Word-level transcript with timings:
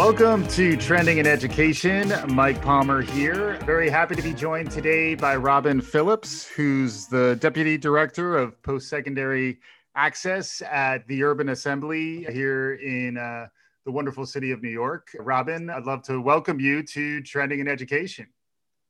Welcome 0.00 0.48
to 0.48 0.78
Trending 0.78 1.18
in 1.18 1.26
Education. 1.26 2.10
Mike 2.28 2.62
Palmer 2.62 3.02
here. 3.02 3.58
Very 3.66 3.90
happy 3.90 4.14
to 4.14 4.22
be 4.22 4.32
joined 4.32 4.70
today 4.70 5.14
by 5.14 5.36
Robin 5.36 5.82
Phillips, 5.82 6.46
who's 6.46 7.06
the 7.06 7.36
Deputy 7.38 7.76
Director 7.76 8.38
of 8.38 8.60
Post 8.62 8.88
Secondary 8.88 9.60
Access 9.94 10.62
at 10.62 11.06
the 11.06 11.22
Urban 11.22 11.50
Assembly 11.50 12.24
here 12.32 12.76
in 12.76 13.18
uh, 13.18 13.48
the 13.84 13.92
wonderful 13.92 14.24
city 14.24 14.52
of 14.52 14.62
New 14.62 14.70
York. 14.70 15.10
Robin, 15.18 15.68
I'd 15.68 15.84
love 15.84 16.02
to 16.04 16.18
welcome 16.18 16.58
you 16.58 16.82
to 16.82 17.20
Trending 17.20 17.60
in 17.60 17.68
Education. 17.68 18.26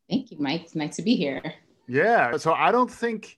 Thank 0.08 0.30
you, 0.30 0.38
Mike. 0.38 0.62
It's 0.62 0.76
nice 0.76 0.94
to 0.94 1.02
be 1.02 1.16
here. 1.16 1.42
Yeah. 1.88 2.36
So 2.36 2.52
I 2.52 2.70
don't 2.70 2.90
think 2.90 3.36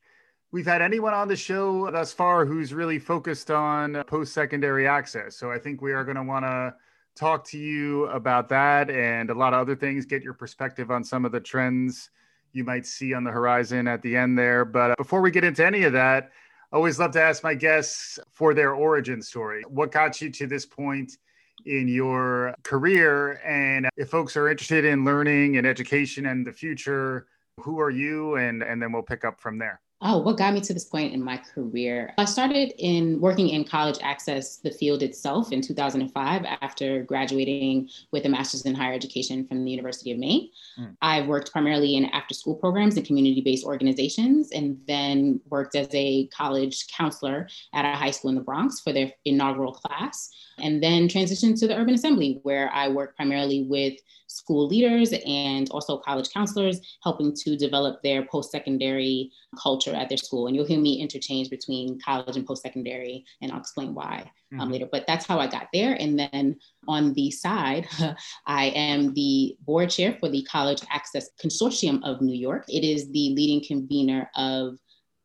we've 0.53 0.67
had 0.67 0.83
anyone 0.83 1.15
on 1.15 1.27
the 1.27 1.37
show 1.37 1.91
thus 1.91 2.13
far 2.13 2.45
who's 2.45 2.75
really 2.75 2.99
focused 2.99 3.51
on 3.51 4.05
post 4.05 4.35
secondary 4.35 4.87
access. 4.87 5.39
So 5.39 5.51
I 5.51 5.59
think 5.59 5.81
we 5.81 5.93
are 5.93 6.05
going 6.05 6.17
to 6.19 6.23
want 6.23 6.45
to 6.45 6.75
talk 7.15 7.45
to 7.45 7.59
you 7.59 8.07
about 8.07 8.49
that 8.49 8.91
and 8.91 9.31
a 9.31 9.35
lot 9.35 9.53
of 9.53 9.61
other 9.61 9.77
things, 9.77 10.07
get 10.07 10.23
your 10.23 10.35
perspective 10.35 10.91
on 10.91 11.05
some 11.05 11.25
of 11.25 11.33
the 11.33 11.41
trends 11.41 12.11
you 12.53 12.65
might 12.65 12.87
see 12.87 13.15
on 13.15 13.25
the 13.25 13.31
horizon 13.31 13.87
at 13.87 14.03
the 14.03 14.17
end 14.17 14.39
there. 14.39 14.65
But 14.65 14.93
uh, 14.93 14.95
before 14.97 15.21
we 15.21 15.31
get 15.31 15.45
into 15.45 15.65
any 15.65 15.85
of 15.85 15.93
that, 15.93 16.31
I 16.73 16.77
always 16.77 16.99
love 16.99 17.11
to 17.13 17.23
ask 17.23 17.43
my 17.43 17.55
guests 17.55 18.19
for 18.31 18.55
their 18.55 18.73
origin 18.75 19.21
story. 19.21 19.63
What 19.69 19.93
got 19.93 20.21
you 20.23 20.31
to 20.31 20.47
this 20.47 20.65
point 20.65 21.19
in 21.67 21.87
your 21.87 22.55
career? 22.63 23.41
And 23.45 23.89
if 23.97 24.09
folks 24.09 24.37
are 24.37 24.49
interested 24.49 24.85
in 24.85 25.05
learning 25.05 25.59
and 25.59 25.67
education 25.67 26.27
and 26.27 26.47
the 26.47 26.53
future, 26.53 27.27
who 27.61 27.79
are 27.79 27.91
you? 27.91 28.37
And, 28.37 28.63
and 28.63 28.81
then 28.81 28.91
we'll 28.91 29.03
pick 29.03 29.23
up 29.25 29.39
from 29.39 29.59
there. 29.59 29.82
Oh, 30.05 30.19
what 30.19 30.37
got 30.37 30.53
me 30.53 30.61
to 30.63 30.75
this 30.75 30.85
point 30.85 31.15
in 31.15 31.23
my 31.23 31.37
career? 31.37 32.13
I 32.19 32.25
started 32.25 32.75
in 32.79 33.21
working 33.21 33.51
in 33.51 33.63
college 33.63 33.99
access, 34.03 34.57
the 34.57 34.73
field 34.73 35.01
itself, 35.01 35.53
in 35.53 35.61
2005 35.61 36.45
after 36.61 37.05
graduating 37.05 37.89
with 38.11 38.27
a 38.27 38.29
master's 38.29 38.63
in 38.63 38.75
higher 38.75 38.95
education 38.95 39.47
from 39.47 39.65
the 39.65 39.71
University 39.71 40.11
of 40.11 40.19
Maine. 40.19 40.51
Mm. 40.77 40.97
I 41.03 41.23
worked 41.23 41.53
primarily 41.53 41.95
in 41.95 42.07
after 42.07 42.35
school 42.35 42.57
programs 42.57 42.97
and 42.97 43.07
community 43.07 43.43
based 43.43 43.65
organizations, 43.65 44.51
and 44.51 44.81
then 44.89 45.41
worked 45.49 45.77
as 45.77 45.89
a 45.93 46.27
college 46.29 46.89
counselor 46.89 47.49
at 47.73 47.85
a 47.85 47.97
high 47.97 48.11
school 48.11 48.31
in 48.31 48.35
the 48.35 48.43
Bronx 48.43 48.81
for 48.81 48.93
their 48.93 49.13
inaugural 49.25 49.73
class 49.73 50.31
and 50.59 50.83
then 50.83 51.09
transitioned 51.09 51.59
to 51.61 51.67
the 51.67 51.77
Urban 51.77 51.95
Assembly, 51.95 52.41
where 52.43 52.71
I 52.73 52.89
work 52.89 53.17
primarily 53.17 53.63
with 53.63 53.95
school 54.27 54.67
leaders 54.67 55.13
and 55.27 55.69
also 55.71 55.99
college 55.99 56.31
counselors, 56.33 56.81
helping 57.03 57.35
to 57.35 57.57
develop 57.57 58.03
their 58.03 58.25
post 58.25 58.51
secondary 58.51 59.31
culture 59.61 59.92
at 59.97 60.09
their 60.09 60.19
school. 60.19 60.47
And 60.47 60.57
you'll 60.57 60.67
hear 60.67 60.81
me 60.81 61.01
interchange 61.01 61.51
between 61.51 61.99
college 62.01 62.37
and 62.37 62.47
post 62.47 62.63
secondary, 62.63 63.25
and 63.41 63.53
I'll 63.53 63.61
explain 63.61 63.95
why 63.95 64.31
um, 64.53 64.59
mm-hmm. 64.59 64.73
later. 64.73 64.89
But 64.91 65.05
that's 65.07 65.27
how 65.27 65.39
I 65.39 65.47
got 65.47 65.69
there. 65.73 65.95
And 65.95 66.19
then 66.19 66.57
on 66.89 67.15
the 67.15 67.31
side, 67.31 67.87
I 68.47 68.67
am 68.67 69.15
the 69.15 69.57
board 69.61 69.91
chair 69.91 70.17
for 70.19 70.29
the 70.29 70.43
College 70.45 70.83
Access 70.91 71.31
Consortium 71.43 72.01
of 72.05 72.21
New 72.21 72.37
York. 72.37 72.65
It 72.69 72.85
is 72.85 73.11
the 73.11 73.31
leading 73.31 73.65
convener 73.67 74.31
of 74.37 74.79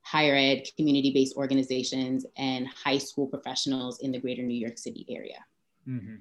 higher 0.04 0.36
ed, 0.36 0.64
community 0.78 1.12
based 1.12 1.36
organizations, 1.36 2.26
and 2.38 2.68
high 2.68 2.98
school 2.98 3.28
professionals 3.28 4.00
in 4.02 4.12
the 4.12 4.20
greater 4.20 4.44
New 4.44 4.58
York 4.58 4.78
City 4.78 5.06
area. 5.10 5.44
Mm-hmm. 5.88 6.16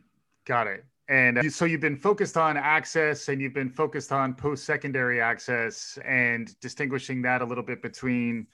Got 0.44 0.66
it. 0.66 0.84
And 1.08 1.38
uh, 1.38 1.50
so 1.50 1.64
you've 1.64 1.80
been 1.80 1.96
focused 1.96 2.36
on 2.36 2.56
access 2.56 3.28
and 3.28 3.40
you've 3.40 3.54
been 3.54 3.70
focused 3.70 4.10
on 4.10 4.34
post 4.34 4.64
secondary 4.64 5.20
access 5.20 5.98
and 6.04 6.58
distinguishing 6.60 7.22
that 7.22 7.42
a 7.42 7.44
little 7.44 7.62
bit 7.62 7.80
between 7.80 8.46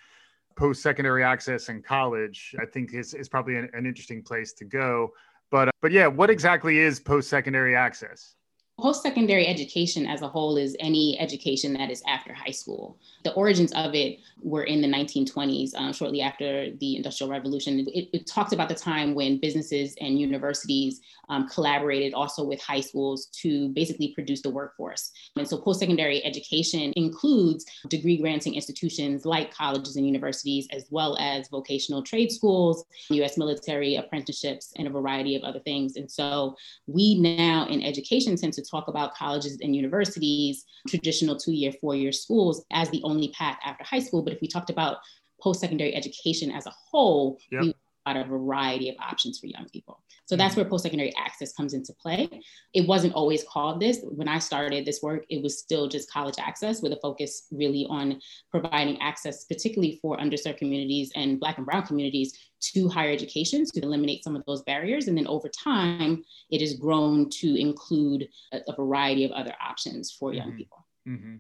post 0.55 0.83
secondary 0.83 1.25
access 1.25 1.69
and 1.71 1.83
college, 1.83 2.55
I 2.61 2.67
think 2.67 2.93
is, 2.93 3.15
is 3.15 3.29
probably 3.29 3.57
an, 3.57 3.71
an 3.73 3.87
interesting 3.87 4.23
place 4.23 4.53
to 4.55 4.65
go. 4.65 5.13
But, 5.51 5.69
uh, 5.69 5.73
but 5.81 5.93
yeah, 5.93 6.07
what 6.07 6.29
exactly 6.29 6.79
is 6.79 7.01
post 7.01 7.31
secondary 7.31 7.75
access? 7.75 8.35
Post-secondary 8.81 9.47
education 9.47 10.07
as 10.07 10.23
a 10.23 10.29
whole 10.29 10.57
is 10.57 10.75
any 10.81 11.19
education 11.21 11.75
that 11.75 11.91
is 11.91 12.03
after 12.09 12.33
high 12.33 12.51
school. 12.51 12.99
The 13.23 13.33
origins 13.35 13.71
of 13.73 13.95
it 13.95 14.19
were 14.43 14.65
in 14.65 14.81
the 14.81 14.89
1920s, 14.89 15.75
um, 15.77 15.93
shortly 15.93 16.23
after 16.23 16.71
the 16.81 16.97
Industrial 16.97 17.31
Revolution. 17.31 17.81
It, 17.81 18.09
it, 18.13 18.27
talked 18.27 18.53
about 18.53 18.69
the 18.71 18.75
time 18.75 19.15
when 19.15 19.39
businesses 19.39 19.95
and 20.01 20.19
universities 20.19 21.01
um, 21.29 21.47
collaborated 21.49 22.15
also 22.15 22.45
with 22.45 22.61
high 22.63 22.81
schools 22.81 23.27
to 23.43 23.69
basically 23.69 24.15
produce 24.15 24.41
the 24.41 24.51
workforce. 24.51 25.13
And 25.37 25.47
so 25.47 25.59
post-secondary 25.59 26.25
education 26.25 26.93
includes 26.97 27.67
degree 27.89 28.17
granting 28.17 28.55
institutions 28.55 29.27
like 29.27 29.55
colleges 29.55 29.97
and 29.97 30.07
universities, 30.07 30.67
as 30.73 30.87
well 30.91 31.17
as 31.19 31.49
vocational 31.49 32.03
trade 32.03 32.33
schools, 32.33 32.85
US 33.11 33.37
military 33.37 33.97
apprenticeships, 33.97 34.73
and 34.77 34.89
a 34.89 34.91
variety 34.91 35.37
of 35.37 35.43
other 35.43 35.61
things. 35.61 35.97
And 35.97 36.11
so 36.11 36.57
we 36.87 37.21
now 37.21 37.67
in 37.69 37.83
education 37.83 38.37
tend 38.37 38.55
to 38.55 38.62
talk 38.63 38.89
about 38.89 39.15
colleges 39.15 39.59
and 39.63 39.75
universities, 39.75 40.65
traditional 40.89 41.37
two 41.37 41.53
year, 41.53 41.73
four 41.81 41.95
year 41.95 42.13
schools 42.13 42.65
as 42.73 42.91
the 42.91 43.01
only 43.05 43.29
path 43.29 43.59
after 43.65 43.85
high 43.85 44.01
school. 44.01 44.23
But 44.23 44.33
if 44.33 44.41
we 44.41 44.49
talked 44.49 44.71
about 44.71 44.99
post 45.41 45.61
secondary 45.61 45.95
education 45.95 46.51
as 46.51 46.67
a 46.67 46.73
whole, 46.91 47.39
yep. 47.51 47.63
we 47.63 47.75
had 48.07 48.17
a 48.17 48.25
variety 48.25 48.89
of 48.89 48.97
options 48.99 49.39
for 49.39 49.47
young 49.47 49.69
people. 49.73 50.03
So 50.27 50.37
that's 50.37 50.57
where 50.57 50.65
post 50.65 50.85
secondary 50.85 51.15
access 51.17 51.53
comes 51.53 51.75
into 51.75 51.93
play. 51.95 52.29
It 52.75 52.87
wasn't 52.87 53.15
always 53.15 53.45
called 53.45 53.81
this. 53.81 54.01
When 54.03 54.29
I 54.29 54.39
started 54.39 54.85
this 54.85 55.03
work, 55.03 55.25
it 55.29 55.43
was 55.43 55.59
still 55.59 55.89
just 55.89 56.11
college 56.11 56.37
access 56.39 56.83
with 56.83 56.93
a 56.93 56.99
focus 57.03 57.47
really 57.51 57.87
on 57.89 58.21
providing 58.51 59.01
access, 59.01 59.45
particularly 59.45 59.99
for 60.01 60.17
underserved 60.17 60.59
communities 60.59 61.13
and 61.15 61.39
Black 61.39 61.59
and 61.59 61.67
Brown 61.67 61.87
communities 61.87 62.39
to 62.61 62.89
higher 62.89 63.11
education 63.11 63.65
to 63.65 63.81
eliminate 63.81 64.23
some 64.23 64.37
of 64.37 64.45
those 64.47 64.63
barriers. 64.63 65.09
And 65.09 65.17
then 65.19 65.27
over 65.27 65.49
time, 65.49 66.25
it 66.51 66.61
has 66.61 66.75
grown 66.75 67.29
to 67.31 67.61
include 67.61 68.29
a, 68.53 68.61
a 68.69 68.77
variety 68.77 69.25
of 69.25 69.33
other 69.33 69.55
options 69.61 70.13
for 70.13 70.33
young 70.33 70.49
mm-hmm. 70.49 70.57
people. 70.57 70.87
Mm-hmm. 71.09 71.37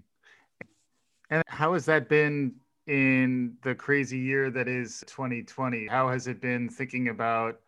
And 1.30 1.42
how 1.46 1.72
has 1.72 1.86
that 1.86 2.08
been 2.08 2.56
in 2.86 3.56
the 3.62 3.74
crazy 3.74 4.18
year 4.18 4.50
that 4.50 4.68
is 4.68 5.04
2020? 5.06 5.86
How 5.86 6.08
has 6.08 6.26
it 6.26 6.40
been 6.40 6.68
thinking 6.68 7.08
about 7.08 7.60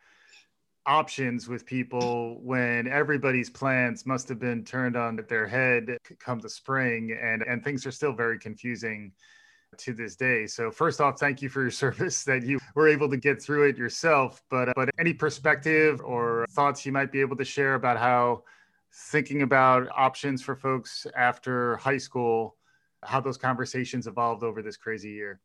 options 0.86 1.48
with 1.48 1.64
people 1.64 2.38
when 2.42 2.86
everybody's 2.86 3.48
plans 3.48 4.04
must 4.04 4.28
have 4.28 4.38
been 4.38 4.62
turned 4.64 4.96
on 4.96 5.18
their 5.28 5.46
head 5.46 5.96
come 6.18 6.38
the 6.38 6.48
spring 6.48 7.16
and 7.22 7.42
and 7.42 7.64
things 7.64 7.86
are 7.86 7.90
still 7.90 8.12
very 8.12 8.38
confusing 8.38 9.10
to 9.78 9.92
this 9.92 10.16
day. 10.16 10.46
So 10.46 10.70
first 10.70 11.00
off, 11.00 11.18
thank 11.18 11.42
you 11.42 11.48
for 11.48 11.62
your 11.62 11.70
service 11.84 12.24
that 12.24 12.44
you 12.44 12.58
were 12.74 12.88
able 12.88 13.08
to 13.10 13.16
get 13.16 13.42
through 13.42 13.68
it 13.68 13.76
yourself. 13.76 14.42
But 14.50 14.72
but 14.74 14.90
any 14.98 15.12
perspective 15.12 16.00
or 16.04 16.46
thoughts 16.50 16.84
you 16.84 16.92
might 16.92 17.12
be 17.12 17.20
able 17.20 17.36
to 17.36 17.44
share 17.44 17.74
about 17.74 17.98
how 17.98 18.44
thinking 18.92 19.42
about 19.42 19.88
options 19.94 20.42
for 20.42 20.54
folks 20.54 21.06
after 21.16 21.76
high 21.76 21.98
school, 21.98 22.56
how 23.04 23.20
those 23.20 23.36
conversations 23.38 24.06
evolved 24.06 24.42
over 24.42 24.62
this 24.62 24.76
crazy 24.76 25.10
year. 25.10 25.40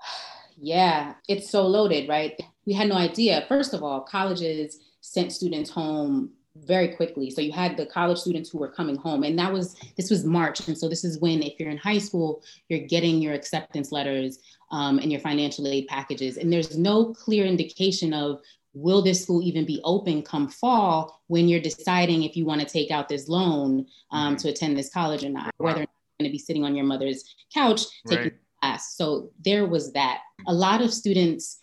Yeah, 0.56 1.14
it's 1.26 1.50
so 1.50 1.66
loaded, 1.66 2.08
right? 2.08 2.40
We 2.64 2.74
had 2.74 2.88
no 2.88 2.94
idea. 2.94 3.44
First 3.48 3.74
of 3.74 3.82
all, 3.82 4.02
colleges 4.02 4.78
sent 5.00 5.32
students 5.32 5.68
home 5.68 6.30
very 6.56 6.88
quickly. 6.94 7.30
So 7.30 7.40
you 7.40 7.52
had 7.52 7.76
the 7.76 7.86
college 7.86 8.18
students 8.18 8.50
who 8.50 8.58
were 8.58 8.68
coming 8.68 8.96
home, 8.96 9.24
and 9.24 9.38
that 9.38 9.52
was 9.52 9.74
this 9.96 10.10
was 10.10 10.24
March, 10.24 10.66
and 10.68 10.78
so 10.78 10.88
this 10.88 11.04
is 11.04 11.18
when, 11.18 11.42
if 11.42 11.58
you're 11.58 11.70
in 11.70 11.76
high 11.76 11.98
school, 11.98 12.42
you're 12.68 12.86
getting 12.86 13.20
your 13.20 13.34
acceptance 13.34 13.90
letters 13.90 14.38
um, 14.70 14.98
and 14.98 15.10
your 15.10 15.20
financial 15.20 15.66
aid 15.66 15.88
packages, 15.88 16.36
and 16.36 16.52
there's 16.52 16.78
no 16.78 17.12
clear 17.12 17.44
indication 17.44 18.14
of 18.14 18.40
will 18.74 19.02
this 19.02 19.22
school 19.22 19.42
even 19.42 19.64
be 19.64 19.80
open 19.84 20.22
come 20.22 20.48
fall 20.48 21.22
when 21.28 21.48
you're 21.48 21.60
deciding 21.60 22.24
if 22.24 22.36
you 22.36 22.44
want 22.44 22.60
to 22.60 22.66
take 22.66 22.90
out 22.90 23.08
this 23.08 23.28
loan 23.28 23.86
um, 24.10 24.34
mm-hmm. 24.34 24.36
to 24.36 24.48
attend 24.48 24.76
this 24.76 24.92
college 24.92 25.24
or 25.24 25.30
not, 25.30 25.52
whether 25.58 25.86
going 26.18 26.28
to 26.28 26.32
be 26.32 26.38
sitting 26.38 26.64
on 26.64 26.74
your 26.74 26.84
mother's 26.84 27.34
couch 27.52 27.82
taking 28.06 28.24
right 28.24 28.34
class. 28.64 28.96
So 28.96 29.30
there 29.44 29.66
was 29.66 29.92
that. 29.92 30.20
A 30.46 30.54
lot 30.54 30.80
of 30.80 30.92
students 30.92 31.58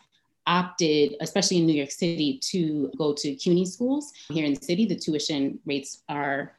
opted, 0.48 1.15
especially 1.21 1.57
in 1.57 1.65
New 1.65 1.74
York 1.74 1.92
City, 1.92 2.39
to 2.51 2.92
go 2.98 3.13
to 3.13 3.36
CUNY 3.36 3.65
schools. 3.65 4.12
Here 4.30 4.45
in 4.45 4.53
the 4.53 4.62
city, 4.62 4.86
the 4.86 4.95
tuition 4.95 5.59
rates 5.65 6.03
are 6.09 6.57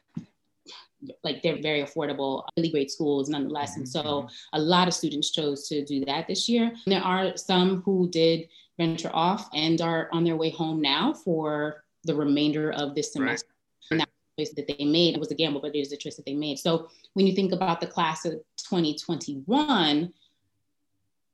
like 1.23 1.41
they're 1.41 1.61
very 1.61 1.83
affordable, 1.83 2.45
really 2.55 2.71
great 2.71 2.89
schools 2.89 3.27
nonetheless. 3.27 3.75
And 3.75 3.87
so 3.87 4.03
mm-hmm. 4.03 4.27
a 4.53 4.59
lot 4.59 4.87
of 4.87 4.93
students 4.93 5.31
chose 5.31 5.67
to 5.67 5.83
do 5.83 6.05
that 6.05 6.27
this 6.27 6.47
year. 6.47 6.67
And 6.85 6.93
there 6.93 7.03
are 7.03 7.35
some 7.35 7.81
who 7.81 8.09
did 8.09 8.47
venture 8.77 9.11
off 9.13 9.49
and 9.53 9.81
are 9.81 10.09
on 10.13 10.23
their 10.23 10.37
way 10.37 10.49
home 10.49 10.81
now 10.81 11.13
for 11.13 11.83
the 12.05 12.15
remainder 12.15 12.71
of 12.71 12.95
this 12.95 13.13
semester. 13.13 13.49
Right. 13.91 14.07
Choice 14.39 14.53
that 14.53 14.67
they 14.67 14.85
made 14.85 15.15
it 15.15 15.19
was 15.19 15.31
a 15.31 15.35
gamble, 15.35 15.61
but 15.61 15.75
it 15.75 15.79
is 15.79 15.91
a 15.91 15.97
choice 15.97 16.15
that 16.15 16.25
they 16.25 16.33
made. 16.33 16.57
So 16.57 16.89
when 17.13 17.27
you 17.27 17.33
think 17.33 17.51
about 17.51 17.81
the 17.81 17.87
class 17.87 18.25
of 18.25 18.33
2021, 18.57 20.11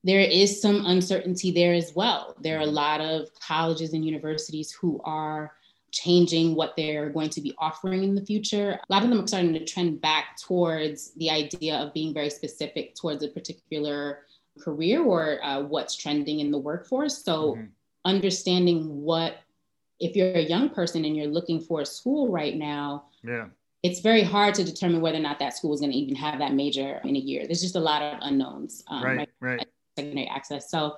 there 0.03 0.19
is 0.19 0.61
some 0.61 0.85
uncertainty 0.85 1.51
there 1.51 1.73
as 1.73 1.93
well. 1.95 2.35
There 2.41 2.57
are 2.57 2.63
a 2.63 2.65
lot 2.65 3.01
of 3.01 3.27
colleges 3.39 3.93
and 3.93 4.05
universities 4.05 4.71
who 4.71 5.01
are 5.03 5.53
changing 5.91 6.55
what 6.55 6.75
they're 6.77 7.09
going 7.09 7.29
to 7.31 7.41
be 7.41 7.53
offering 7.57 8.03
in 8.03 8.15
the 8.15 8.25
future. 8.25 8.71
A 8.71 8.93
lot 8.93 9.03
of 9.03 9.09
them 9.09 9.21
are 9.21 9.27
starting 9.27 9.53
to 9.53 9.65
trend 9.65 10.01
back 10.01 10.37
towards 10.37 11.13
the 11.15 11.29
idea 11.29 11.77
of 11.77 11.93
being 11.93 12.13
very 12.13 12.29
specific 12.29 12.95
towards 12.95 13.23
a 13.23 13.27
particular 13.27 14.19
career 14.59 15.03
or 15.03 15.43
uh, 15.43 15.61
what's 15.61 15.95
trending 15.95 16.39
in 16.39 16.51
the 16.51 16.57
workforce. 16.57 17.23
So, 17.23 17.53
mm-hmm. 17.53 17.65
understanding 18.05 19.01
what 19.01 19.37
if 19.99 20.15
you're 20.15 20.33
a 20.33 20.41
young 20.41 20.69
person 20.69 21.05
and 21.05 21.15
you're 21.15 21.27
looking 21.27 21.59
for 21.59 21.81
a 21.81 21.85
school 21.85 22.29
right 22.31 22.55
now, 22.55 23.05
yeah, 23.23 23.47
it's 23.83 23.99
very 23.99 24.23
hard 24.23 24.53
to 24.55 24.63
determine 24.63 25.01
whether 25.01 25.17
or 25.17 25.21
not 25.21 25.39
that 25.39 25.55
school 25.55 25.73
is 25.73 25.79
going 25.79 25.91
to 25.91 25.97
even 25.97 26.15
have 26.15 26.39
that 26.39 26.53
major 26.53 26.99
in 27.03 27.15
a 27.15 27.19
year. 27.19 27.45
There's 27.45 27.61
just 27.61 27.75
a 27.75 27.79
lot 27.79 28.01
of 28.01 28.19
unknowns. 28.21 28.83
Um, 28.87 29.03
right, 29.03 29.29
right. 29.39 29.67
Secondary 29.97 30.27
access. 30.27 30.69
So, 30.69 30.97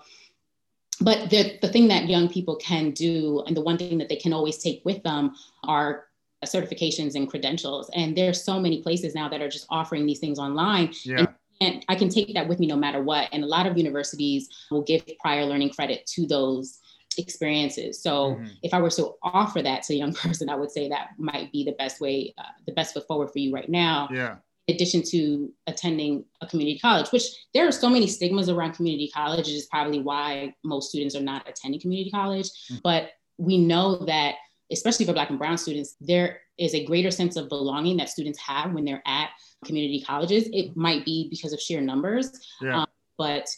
but 0.99 1.29
the 1.29 1.57
the 1.61 1.69
thing 1.69 1.87
that 1.89 2.07
young 2.07 2.29
people 2.29 2.55
can 2.55 2.91
do, 2.91 3.43
and 3.47 3.55
the 3.55 3.61
one 3.61 3.77
thing 3.77 3.97
that 3.97 4.09
they 4.09 4.15
can 4.15 4.33
always 4.33 4.57
take 4.57 4.81
with 4.85 5.01
them 5.03 5.33
are 5.63 6.05
certifications 6.45 7.15
and 7.15 7.29
credentials. 7.29 7.89
And 7.93 8.15
there's 8.15 8.43
so 8.43 8.59
many 8.59 8.81
places 8.81 9.13
now 9.13 9.29
that 9.29 9.41
are 9.41 9.49
just 9.49 9.67
offering 9.69 10.05
these 10.05 10.19
things 10.19 10.39
online. 10.39 10.93
Yeah. 11.03 11.27
And 11.61 11.85
I 11.87 11.95
can 11.95 12.09
take 12.09 12.33
that 12.33 12.47
with 12.47 12.59
me 12.59 12.65
no 12.65 12.75
matter 12.75 13.03
what. 13.03 13.29
And 13.31 13.43
a 13.43 13.47
lot 13.47 13.67
of 13.67 13.77
universities 13.77 14.49
will 14.71 14.81
give 14.81 15.03
prior 15.19 15.45
learning 15.45 15.69
credit 15.69 16.07
to 16.07 16.25
those 16.25 16.79
experiences. 17.17 18.01
So 18.01 18.35
mm-hmm. 18.35 18.45
if 18.63 18.73
I 18.73 18.81
were 18.81 18.89
to 18.91 19.13
offer 19.23 19.61
that 19.61 19.83
to 19.83 19.93
a 19.93 19.97
young 19.97 20.13
person, 20.23 20.49
I 20.49 20.55
would 20.55 20.71
say 20.71 20.89
that 20.89 21.09
might 21.17 21.51
be 21.51 21.63
the 21.63 21.73
best 21.73 22.01
way, 22.01 22.33
uh, 22.37 22.43
the 22.65 22.73
best 22.73 22.93
foot 22.93 23.07
forward 23.07 23.31
for 23.31 23.39
you 23.39 23.53
right 23.53 23.69
now. 23.69 24.09
Yeah. 24.11 24.37
In 24.67 24.75
addition 24.75 25.01
to 25.07 25.51
attending 25.67 26.23
a 26.39 26.47
community 26.47 26.79
college, 26.79 27.09
which 27.09 27.23
there 27.53 27.67
are 27.67 27.71
so 27.71 27.89
many 27.89 28.07
stigmas 28.07 28.47
around 28.47 28.73
community 28.73 29.09
college, 29.13 29.49
is 29.49 29.65
probably 29.65 29.99
why 29.99 30.53
most 30.63 30.89
students 30.89 31.15
are 31.15 31.21
not 31.21 31.47
attending 31.49 31.81
community 31.81 32.11
college. 32.11 32.47
Mm-hmm. 32.47 32.77
But 32.83 33.09
we 33.37 33.57
know 33.57 34.05
that, 34.05 34.35
especially 34.71 35.05
for 35.05 35.13
Black 35.13 35.29
and 35.29 35.39
Brown 35.39 35.57
students, 35.57 35.95
there 35.99 36.41
is 36.57 36.75
a 36.75 36.85
greater 36.85 37.09
sense 37.09 37.35
of 37.35 37.49
belonging 37.49 37.97
that 37.97 38.09
students 38.09 38.39
have 38.39 38.71
when 38.71 38.85
they're 38.85 39.01
at 39.05 39.31
community 39.65 40.01
colleges. 40.01 40.47
It 40.53 40.77
might 40.77 41.03
be 41.05 41.27
because 41.29 41.53
of 41.53 41.59
sheer 41.59 41.81
numbers, 41.81 42.31
yeah. 42.61 42.81
um, 42.81 42.87
but 43.17 43.49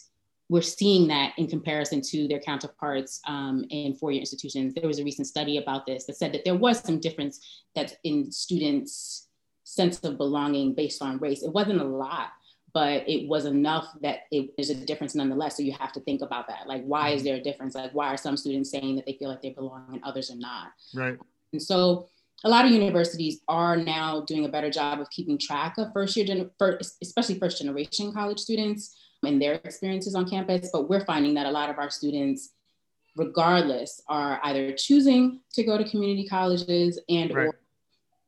we're 0.48 0.62
seeing 0.62 1.08
that 1.08 1.32
in 1.38 1.46
comparison 1.46 2.00
to 2.02 2.28
their 2.28 2.40
counterparts 2.40 3.20
um, 3.26 3.64
in 3.70 3.94
four-year 3.94 4.20
institutions. 4.20 4.74
There 4.74 4.86
was 4.86 4.98
a 4.98 5.04
recent 5.04 5.26
study 5.26 5.56
about 5.56 5.86
this 5.86 6.04
that 6.06 6.16
said 6.16 6.32
that 6.34 6.44
there 6.44 6.56
was 6.56 6.80
some 6.80 7.00
difference 7.00 7.64
that 7.74 7.96
in 8.04 8.30
students' 8.30 9.28
sense 9.64 9.98
of 10.00 10.18
belonging 10.18 10.74
based 10.74 11.00
on 11.00 11.18
race. 11.18 11.42
It 11.42 11.52
wasn't 11.52 11.80
a 11.80 11.84
lot, 11.84 12.28
but 12.74 13.08
it 13.08 13.26
was 13.26 13.46
enough 13.46 13.88
that 14.02 14.20
it, 14.30 14.50
there's 14.56 14.68
a 14.68 14.74
difference 14.74 15.14
nonetheless. 15.14 15.56
So 15.56 15.62
you 15.62 15.72
have 15.72 15.92
to 15.92 16.00
think 16.00 16.20
about 16.20 16.46
that. 16.48 16.66
Like, 16.66 16.84
why 16.84 17.10
is 17.10 17.20
mm-hmm. 17.20 17.28
there 17.28 17.36
a 17.36 17.42
difference? 17.42 17.74
Like, 17.74 17.94
why 17.94 18.08
are 18.08 18.18
some 18.18 18.36
students 18.36 18.70
saying 18.70 18.96
that 18.96 19.06
they 19.06 19.14
feel 19.14 19.30
like 19.30 19.40
they 19.40 19.50
belong 19.50 19.88
and 19.92 20.04
others 20.04 20.30
are 20.30 20.36
not? 20.36 20.72
Right. 20.94 21.18
And 21.52 21.62
so 21.62 22.08
a 22.44 22.50
lot 22.50 22.66
of 22.66 22.70
universities 22.70 23.40
are 23.48 23.76
now 23.76 24.24
doing 24.26 24.44
a 24.44 24.48
better 24.50 24.70
job 24.70 25.00
of 25.00 25.08
keeping 25.08 25.38
track 25.38 25.78
of 25.78 25.92
first 25.94 26.16
year, 26.16 26.50
especially 27.00 27.38
first 27.38 27.58
generation 27.58 28.12
college 28.12 28.38
students 28.38 28.94
and 29.26 29.40
their 29.40 29.54
experiences 29.54 30.14
on 30.14 30.28
campus. 30.28 30.70
But 30.72 30.88
we're 30.88 31.04
finding 31.04 31.34
that 31.34 31.46
a 31.46 31.50
lot 31.50 31.70
of 31.70 31.78
our 31.78 31.90
students, 31.90 32.50
regardless, 33.16 34.02
are 34.08 34.40
either 34.44 34.72
choosing 34.72 35.40
to 35.52 35.64
go 35.64 35.78
to 35.78 35.84
community 35.88 36.26
colleges 36.26 37.00
and 37.08 37.34
right. 37.34 37.46
or 37.46 37.60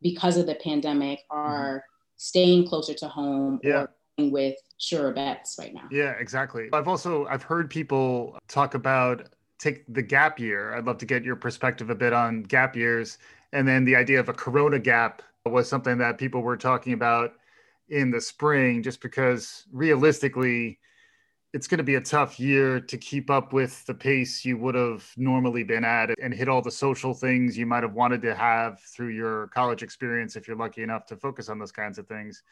because 0.03 0.37
of 0.37 0.47
the 0.47 0.55
pandemic 0.57 1.21
are 1.31 1.79
mm-hmm. 1.79 1.81
staying 2.17 2.69
closer 2.69 2.95
to 2.95 3.09
home 3.09 3.59
yeah. 3.63 3.87
or 4.19 4.31
with 4.31 4.57
sure 4.79 5.13
bets 5.13 5.57
right 5.59 5.75
now. 5.75 5.89
Yeah, 5.91 6.13
exactly. 6.13 6.69
I've 6.73 6.89
also 6.89 7.27
I've 7.27 7.43
heard 7.43 7.71
people 7.71 8.39
talk 8.49 8.75
about 8.75 9.29
take 9.59 9.85
the 9.93 10.03
gap 10.03 10.39
year. 10.39 10.75
I'd 10.75 10.85
love 10.85 10.99
to 10.99 11.07
get 11.07 11.25
your 11.25 11.37
perspective 11.37 11.91
a 11.91 11.95
bit 11.95 12.13
on 12.13 12.43
gap 12.43 12.77
years. 12.77 13.19
And 13.53 13.67
then 13.67 13.85
the 13.85 13.97
idea 13.97 14.21
of 14.21 14.29
a 14.29 14.35
corona 14.35 14.79
gap 14.79 15.23
was 15.45 15.69
something 15.69 15.99
that 15.99 16.19
people 16.19 16.43
were 16.43 16.57
talking 16.57 16.93
about 16.93 17.35
in 17.89 18.11
the 18.11 18.21
spring, 18.21 18.83
just 18.83 19.01
because 19.01 19.65
realistically, 19.73 20.79
it's 21.53 21.67
going 21.67 21.79
to 21.79 21.85
be 21.85 21.95
a 21.95 22.01
tough 22.01 22.39
year 22.39 22.81
to 22.81 22.99
keep 22.99 23.31
up 23.31 23.53
with 23.53 23.85
the 23.87 23.95
pace 23.95 24.45
you 24.45 24.59
would 24.59 24.75
have 24.75 25.11
normally 25.17 25.65
been 25.65 25.85
at 25.85 26.11
and 26.21 26.35
hit 26.35 26.49
all 26.49 26.61
the 26.61 26.71
social 26.71 27.15
things 27.15 27.57
you 27.57 27.65
might 27.65 27.83
have 27.83 27.95
wanted 27.95 28.21
to 28.21 28.35
have 28.35 28.81
through 28.81 29.09
your 29.09 29.47
college 29.49 29.83
experience 29.83 30.37
if 30.37 30.47
you're 30.47 30.57
lucky 30.57 30.83
enough 30.83 31.07
to 31.07 31.17
focus 31.17 31.49
on 31.49 31.59
those 31.59 31.73
kinds 31.73 31.99
of 31.99 32.07
things. 32.07 32.43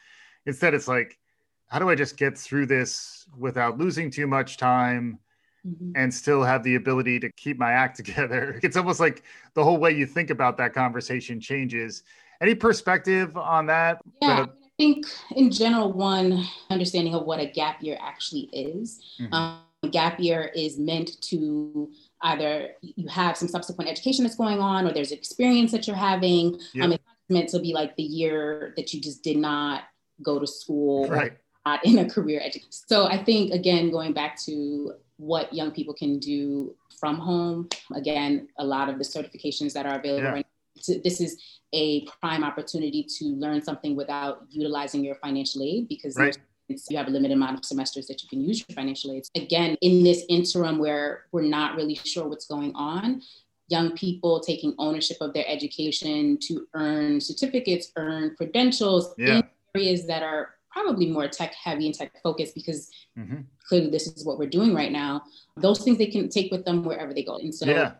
Instead, 0.47 0.73
it's 0.73 0.87
like, 0.87 1.19
how 1.67 1.77
do 1.77 1.87
I 1.87 1.93
just 1.93 2.17
get 2.17 2.37
through 2.37 2.65
this 2.67 3.27
without 3.37 3.77
losing 3.77 4.09
too 4.09 4.25
much 4.27 4.57
time 4.57 5.19
mm-hmm. 5.65 5.91
and 5.95 6.11
still 6.11 6.43
have 6.43 6.63
the 6.63 6.75
ability 6.75 7.19
to 7.19 7.31
keep 7.33 7.59
my 7.59 7.73
act 7.73 7.97
together? 8.03 8.59
It's 8.63 8.77
almost 8.77 8.99
like 8.99 9.23
the 9.53 9.63
whole 9.63 9.77
way 9.77 9.91
you 9.91 10.07
think 10.07 10.31
about 10.31 10.57
that 10.57 10.73
conversation 10.73 11.39
changes. 11.39 12.01
Any 12.41 12.55
perspective 12.55 13.37
on 13.37 13.67
that? 13.67 14.01
Yeah 14.21 14.45
think 14.77 15.05
in 15.35 15.51
general, 15.51 15.91
one 15.91 16.43
understanding 16.69 17.15
of 17.15 17.25
what 17.25 17.39
a 17.39 17.45
gap 17.45 17.81
year 17.81 17.97
actually 18.01 18.49
is. 18.51 19.01
Mm-hmm. 19.19 19.33
Um, 19.33 19.59
gap 19.91 20.19
year 20.19 20.51
is 20.55 20.79
meant 20.79 21.21
to 21.21 21.89
either 22.21 22.69
you 22.81 23.07
have 23.07 23.37
some 23.37 23.47
subsequent 23.47 23.89
education 23.89 24.23
that's 24.23 24.35
going 24.35 24.59
on 24.59 24.87
or 24.87 24.91
there's 24.91 25.11
experience 25.11 25.71
that 25.71 25.87
you're 25.87 25.95
having. 25.95 26.59
Yep. 26.73 26.85
Um, 26.85 26.91
it's 26.93 27.03
meant 27.29 27.49
to 27.49 27.59
be 27.59 27.73
like 27.73 27.95
the 27.95 28.03
year 28.03 28.73
that 28.77 28.93
you 28.93 29.01
just 29.01 29.23
did 29.23 29.37
not 29.37 29.83
go 30.21 30.39
to 30.39 30.47
school 30.47 31.07
right. 31.07 31.33
not 31.65 31.85
in 31.85 31.99
a 31.99 32.09
career 32.09 32.41
education. 32.43 32.71
So 32.71 33.07
I 33.07 33.23
think 33.23 33.53
again, 33.53 33.91
going 33.91 34.13
back 34.13 34.39
to 34.45 34.93
what 35.17 35.53
young 35.53 35.71
people 35.71 35.93
can 35.93 36.19
do 36.19 36.75
from 36.99 37.17
home, 37.17 37.69
again, 37.93 38.47
a 38.57 38.65
lot 38.65 38.89
of 38.89 38.97
the 38.97 39.03
certifications 39.03 39.73
that 39.73 39.85
are 39.85 39.99
available 39.99 40.23
yeah. 40.23 40.31
right 40.31 40.47
to, 40.85 40.99
this 41.01 41.21
is 41.21 41.41
a 41.73 42.05
prime 42.21 42.43
opportunity 42.43 43.05
to 43.17 43.25
learn 43.25 43.61
something 43.61 43.95
without 43.95 44.43
utilizing 44.49 45.03
your 45.03 45.15
financial 45.15 45.63
aid 45.63 45.87
because 45.87 46.15
right. 46.15 46.37
you 46.67 46.97
have 46.97 47.07
a 47.07 47.11
limited 47.11 47.33
amount 47.33 47.57
of 47.57 47.65
semesters 47.65 48.07
that 48.07 48.23
you 48.23 48.29
can 48.29 48.41
use 48.41 48.63
your 48.67 48.75
financial 48.75 49.11
aid. 49.11 49.23
Again, 49.35 49.77
in 49.81 50.03
this 50.03 50.23
interim 50.29 50.79
where 50.79 51.25
we're 51.31 51.41
not 51.41 51.75
really 51.75 51.95
sure 51.95 52.27
what's 52.27 52.47
going 52.47 52.73
on, 52.75 53.21
young 53.67 53.91
people 53.91 54.39
taking 54.39 54.73
ownership 54.77 55.17
of 55.21 55.33
their 55.33 55.45
education 55.47 56.37
to 56.41 56.67
earn 56.73 57.19
certificates, 57.19 57.91
earn 57.95 58.35
credentials 58.35 59.13
yeah. 59.17 59.37
in 59.37 59.43
areas 59.75 60.05
that 60.07 60.23
are 60.23 60.55
probably 60.71 61.09
more 61.09 61.27
tech 61.27 61.53
heavy 61.53 61.85
and 61.85 61.95
tech 61.95 62.11
focused 62.21 62.53
because 62.53 62.91
mm-hmm. 63.17 63.41
clearly 63.67 63.89
this 63.89 64.07
is 64.07 64.25
what 64.25 64.37
we're 64.37 64.49
doing 64.49 64.73
right 64.75 64.91
now. 64.91 65.23
Those 65.57 65.83
things 65.83 65.97
they 65.97 66.07
can 66.07 66.29
take 66.29 66.51
with 66.51 66.65
them 66.65 66.83
wherever 66.83 67.13
they 67.13 67.23
go. 67.23 67.37
And 67.37 67.55
so 67.55 67.65
yeah. 67.65 67.93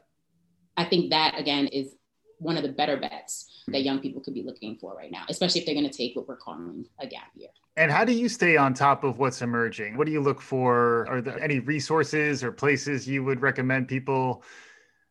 I 0.77 0.83
think 0.83 1.09
that 1.11 1.39
again 1.39 1.67
is 1.67 1.95
one 2.39 2.57
of 2.57 2.63
the 2.63 2.69
better 2.69 2.97
bets 2.97 3.63
that 3.67 3.79
hmm. 3.79 3.85
young 3.85 3.99
people 3.99 4.21
could 4.21 4.33
be 4.33 4.43
looking 4.43 4.77
for 4.77 4.95
right 4.95 5.11
now, 5.11 5.23
especially 5.29 5.61
if 5.61 5.65
they're 5.65 5.75
going 5.75 5.89
to 5.89 5.97
take 5.97 6.15
what 6.15 6.27
we're 6.27 6.35
calling 6.35 6.85
a 6.99 7.07
gap 7.07 7.31
year. 7.35 7.49
And 7.77 7.91
how 7.91 8.05
do 8.05 8.13
you 8.13 8.29
stay 8.29 8.55
on 8.55 8.73
top 8.73 9.03
of 9.03 9.19
what's 9.19 9.41
emerging? 9.41 9.97
What 9.97 10.05
do 10.05 10.13
you 10.13 10.21
look 10.21 10.41
for? 10.41 11.07
Are 11.09 11.21
there 11.21 11.41
any 11.41 11.59
resources 11.59 12.43
or 12.43 12.51
places 12.51 13.07
you 13.07 13.23
would 13.23 13.41
recommend 13.41 13.89
people 13.89 14.43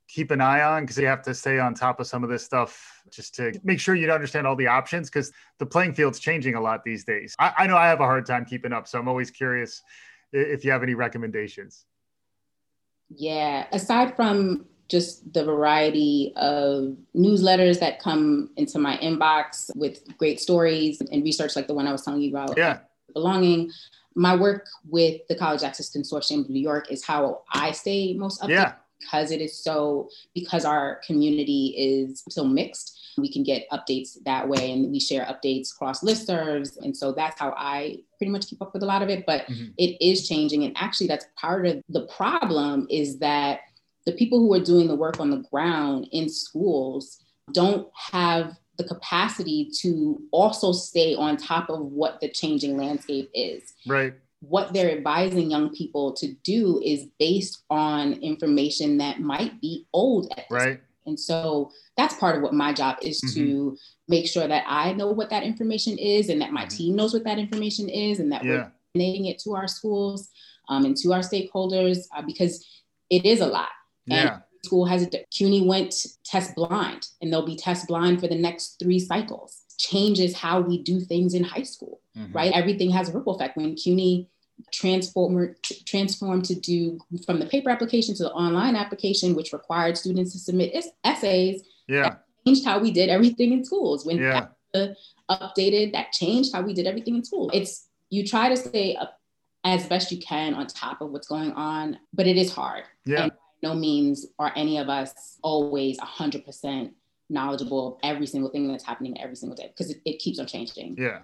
keep 0.09 0.31
an 0.31 0.41
eye 0.41 0.63
on? 0.63 0.85
Because 0.85 0.97
you 0.97 1.07
have 1.07 1.23
to 1.23 1.35
stay 1.35 1.59
on 1.59 1.75
top 1.75 2.01
of 2.01 2.07
some 2.07 2.25
of 2.25 2.31
this 2.31 2.43
stuff 2.43 3.03
just 3.11 3.35
to 3.35 3.53
make 3.65 3.81
sure 3.81 3.95
you 3.95 4.11
understand 4.11 4.47
all 4.47 4.57
the 4.57 4.67
options 4.67 5.11
because 5.11 5.31
the 5.59 5.67
playing 5.67 5.93
field's 5.93 6.19
changing 6.19 6.55
a 6.55 6.61
lot 6.61 6.83
these 6.85 7.05
days. 7.05 7.35
I, 7.39 7.53
I 7.59 7.67
know 7.67 7.77
I 7.77 7.87
have 7.87 8.01
a 8.01 8.05
hard 8.05 8.25
time 8.25 8.47
keeping 8.47 8.73
up, 8.73 8.89
so 8.89 8.99
I'm 8.99 9.09
always 9.09 9.31
curious 9.31 9.83
if 10.33 10.65
you 10.65 10.71
have 10.71 10.83
any 10.83 10.95
recommendations. 10.95 11.85
Yeah, 13.11 13.67
aside 13.73 14.17
from 14.17 14.65
just 14.89 15.33
the 15.33 15.45
variety 15.45 16.33
of 16.37 16.97
newsletters 17.17 17.81
that 17.81 18.01
come 18.01 18.51
into 18.57 18.79
my 18.79 18.97
inbox 18.99 19.75
with 19.77 20.05
great 20.19 20.41
stories 20.41 21.01
and 21.01 21.25
research 21.25 21.57
like 21.57 21.67
the 21.67 21.75
one 21.75 21.87
I 21.87 21.93
was 21.93 22.03
telling 22.03 22.21
you 22.21 22.31
about. 22.31 22.57
Yeah. 22.57 22.79
Belonging. 23.13 23.71
My 24.15 24.37
work 24.37 24.67
with 24.89 25.27
the 25.29 25.35
College 25.35 25.63
Access 25.63 25.95
Consortium 25.95 26.45
of 26.45 26.51
New 26.51 26.61
York 26.61 26.91
is 26.91 27.05
how 27.05 27.43
I 27.53 27.73
stay 27.73 28.15
most 28.15 28.43
up 28.43 28.51
yeah. 28.51 28.75
because 29.01 29.31
it 29.31 29.41
is 29.41 29.59
so 29.59 30.09
because 30.35 30.65
our 30.65 31.01
community 31.07 31.75
is 31.77 32.23
so 32.29 32.45
mixed. 32.45 33.01
We 33.17 33.33
can 33.33 33.45
get 33.45 33.69
updates 33.71 34.19
that 34.25 34.49
way 34.49 34.73
and 34.73 34.91
we 34.91 35.01
share 35.01 35.25
updates 35.25 35.73
across 35.73 36.03
listservs. 36.03 36.77
And 36.79 36.97
so 36.97 37.13
that's 37.13 37.39
how 37.39 37.55
I 37.57 38.01
pretty 38.19 38.33
much 38.33 38.49
keep 38.49 38.61
up 38.61 38.75
with 38.75 38.83
a 38.83 38.87
lot 38.87 39.03
of 39.03 39.09
it. 39.09 39.25
But 39.25 39.43
mm-hmm. 39.43 39.67
it 39.79 39.97
is 40.05 40.29
changing. 40.29 40.65
And 40.65 40.77
actually 40.77 41.07
that's 41.07 41.27
part 41.37 41.67
of 41.67 41.83
the 41.89 42.07
problem 42.07 42.87
is 42.91 43.19
that 43.21 43.61
the 44.07 44.13
people 44.13 44.39
who 44.39 44.53
are 44.55 44.61
doing 44.61 44.89
the 44.89 44.95
work 44.95 45.21
on 45.21 45.31
the 45.31 45.45
ground 45.51 46.09
in 46.13 46.29
schools 46.29 47.21
don't 47.53 47.89
have 47.95 48.57
the 48.77 48.85
capacity 48.85 49.71
to 49.81 50.21
also 50.33 50.73
stay 50.73 51.15
on 51.15 51.37
top 51.37 51.71
of 51.71 51.81
what 51.81 52.21
the 52.21 52.29
changing 52.29 52.77
landscape 52.77 53.31
is. 53.35 53.75
Right. 53.87 54.15
What 54.41 54.73
they're 54.73 54.91
advising 54.91 55.51
young 55.51 55.75
people 55.75 56.13
to 56.15 56.35
do 56.43 56.81
is 56.85 57.07
based 57.19 57.63
on 57.71 58.15
information 58.15 58.99
that 58.99 59.21
might 59.21 59.61
be 59.61 59.87
old 59.93 60.33
at 60.37 60.45
right. 60.51 60.65
Point. 60.65 60.81
And 61.07 61.21
so 61.21 61.71
that's 61.97 62.15
part 62.15 62.37
of 62.37 62.43
what 62.43 62.55
my 62.55 62.73
job 62.73 62.97
is 63.03 63.21
mm-hmm. 63.21 63.41
to 63.41 63.77
make 64.09 64.27
sure 64.27 64.49
that 64.49 64.65
I 64.67 64.93
know 64.93 65.11
what 65.11 65.31
that 65.31 65.43
information 65.43 65.99
is 65.99 66.29
and 66.29 66.41
that 66.41 66.53
my 66.53 66.63
mm-hmm. 66.63 66.77
team 66.77 66.97
knows 66.97 67.13
what 67.13 67.25
that 67.25 67.39
information 67.39 67.89
is 67.89 68.21
and 68.21 68.33
that 68.33 68.43
yeah. 68.45 68.51
we're 68.51 68.73
donating 68.95 69.27
it 69.27 69.39
to 69.41 69.55
our 69.55 69.69
schools 69.69 70.31
um, 70.69 70.85
and 70.85 70.97
to 70.99 71.13
our 71.13 71.21
stakeholders 71.21 71.99
uh, 72.17 72.23
because 72.23 72.67
it 73.11 73.25
is 73.25 73.41
a 73.41 73.47
lot. 73.47 73.69
Yeah. 74.07 74.41
school 74.65 74.87
has 74.87 75.03
it. 75.03 75.27
CUNY 75.31 75.67
went 75.67 75.95
test 76.25 76.55
blind 76.55 77.09
and 77.21 77.33
they'll 77.33 77.47
be 77.47 77.57
test 77.57 77.87
blind 77.89 78.21
for 78.21 78.29
the 78.29 78.35
next 78.35 78.79
three 78.83 78.99
cycles. 78.99 79.63
Changes 79.79 80.37
how 80.37 80.61
we 80.61 80.83
do 80.83 81.01
things 81.01 81.35
in 81.35 81.45
high 81.45 81.63
school, 81.63 82.01
mm-hmm. 82.17 82.33
right? 82.33 82.53
Everything 82.53 82.91
has 82.91 83.09
a 83.09 83.13
ripple 83.13 83.35
effect. 83.35 83.57
When 83.57 83.75
CUNY 83.75 84.29
transform 84.73 85.55
transform 85.85 86.43
to 86.43 86.55
do 86.55 86.99
from 87.27 87.39
the 87.39 87.47
paper 87.47 87.71
application 87.71 88.15
to 88.17 88.25
the 88.25 88.33
online 88.33 88.77
application, 88.77 89.35
which 89.35 89.53
required 89.53 89.97
students 89.97 90.33
to 90.33 90.39
submit 90.39 90.75
essays. 91.05 91.63
Yeah. 91.87 92.17
Changed 92.47 92.65
how 92.65 92.79
we 92.79 92.91
did 92.91 93.09
everything 93.09 93.53
in 93.53 93.65
schools. 93.65 94.05
When 94.05 94.19
yeah. 94.19 94.49
updated, 95.31 95.93
that 95.93 96.13
changed 96.13 96.55
how 96.55 96.63
we 96.63 96.75
did 96.75 96.87
everything 96.87 97.17
in 97.17 97.25
school. 97.25 97.51
It's 97.53 97.89
you 98.11 98.27
try 98.27 98.49
to 98.49 98.57
stay 98.57 98.97
up 98.97 99.19
as 99.65 99.87
best 99.87 100.13
you 100.13 100.19
can 100.19 100.55
on 100.55 100.67
top 100.67 101.01
of 101.01 101.11
what's 101.11 101.27
going 101.27 101.53
on, 101.53 101.99
but 102.13 102.27
it 102.27 102.37
is 102.37 102.53
hard. 102.53 102.85
Yeah. 103.07 103.25
And 103.25 103.33
no 103.65 103.75
means 103.75 104.27
are 104.39 104.53
any 104.55 104.79
of 104.79 104.89
us 104.89 105.39
always 105.43 105.99
100% 105.99 106.93
knowledgeable 107.31 107.89
of 107.89 107.97
every 108.03 108.27
single 108.27 108.51
thing 108.51 108.69
that's 108.69 108.85
happening 108.85 109.19
every 109.21 109.37
single 109.37 109.57
day 109.57 109.69
because 109.69 109.91
it, 109.91 110.03
it 110.05 110.19
keeps 110.19 110.39
on 110.39 110.47
changing. 110.47 110.95
Yeah. 110.99 111.21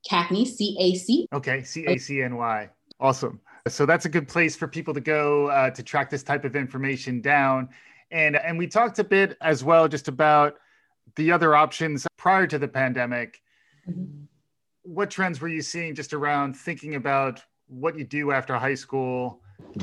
CACNY, 0.09 0.45
C 0.45 0.77
A 0.79 0.95
C. 0.95 1.27
Okay, 1.33 1.61
C 1.63 1.85
A 1.87 1.97
C 1.97 2.21
N 2.21 2.37
Y. 2.37 2.69
Awesome. 2.99 3.41
So 3.67 3.85
that's 3.85 4.05
a 4.05 4.09
good 4.09 4.27
place 4.27 4.55
for 4.55 4.67
people 4.67 4.93
to 4.93 5.01
go 5.01 5.47
uh, 5.47 5.71
to 5.71 5.81
track 5.83 6.11
this 6.11 6.23
type 6.23 6.45
of 6.45 6.55
information 6.55 7.19
down. 7.19 7.67
And, 8.15 8.37
and 8.37 8.57
we 8.57 8.65
talked 8.65 8.97
a 8.99 9.03
bit 9.03 9.37
as 9.41 9.61
well 9.61 9.89
just 9.89 10.07
about 10.07 10.55
the 11.17 11.33
other 11.33 11.53
options 11.53 12.07
prior 12.15 12.47
to 12.47 12.57
the 12.57 12.67
pandemic. 12.67 13.41
Mm-hmm. 13.87 14.23
What 14.83 15.11
trends 15.11 15.41
were 15.41 15.49
you 15.49 15.61
seeing 15.61 15.93
just 15.93 16.13
around 16.13 16.55
thinking 16.55 16.95
about 16.95 17.41
what 17.67 17.97
you 17.97 18.05
do 18.05 18.31
after 18.31 18.55
high 18.55 18.75
school? 18.75 19.41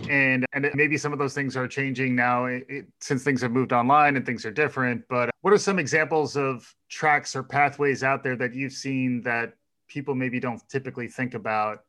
And, 0.09 0.47
and 0.55 0.71
maybe 0.73 0.97
some 0.97 1.13
of 1.13 1.19
those 1.19 1.35
things 1.35 1.59
are 1.59 1.69
changing 1.69 2.17
now 2.17 2.47
it, 2.47 2.65
it, 2.71 2.87
since 3.01 3.23
things 3.23 3.43
have 3.43 3.51
moved 3.51 3.75
online 3.75 4.17
and 4.17 4.25
things 4.25 4.47
are 4.47 4.51
different. 4.51 5.05
But 5.11 5.29
what 5.43 5.53
are 5.53 5.59
some 5.59 5.79
examples 5.79 6.35
of 6.35 6.75
tracks 6.89 7.37
or 7.37 7.43
pathways 7.43 8.03
out 8.03 8.23
there 8.23 8.37
that 8.37 8.55
you've 8.55 8.73
seen 8.73 9.21
that 9.23 9.53
people 9.89 10.15
maybe 10.15 10.41
don't 10.41 10.67
typically 10.71 11.09
think 11.09 11.35
about 11.35 11.81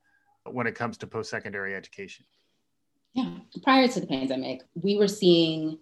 when 0.46 0.68
it 0.68 0.76
comes 0.76 0.98
to 0.98 1.08
post 1.08 1.30
secondary 1.30 1.74
education? 1.74 2.26
Yeah, 3.14 3.32
prior 3.64 3.88
to 3.88 4.00
the 4.02 4.08
pandemic, 4.08 4.64
we 4.74 4.98
were 4.98 5.08
seeing 5.08 5.78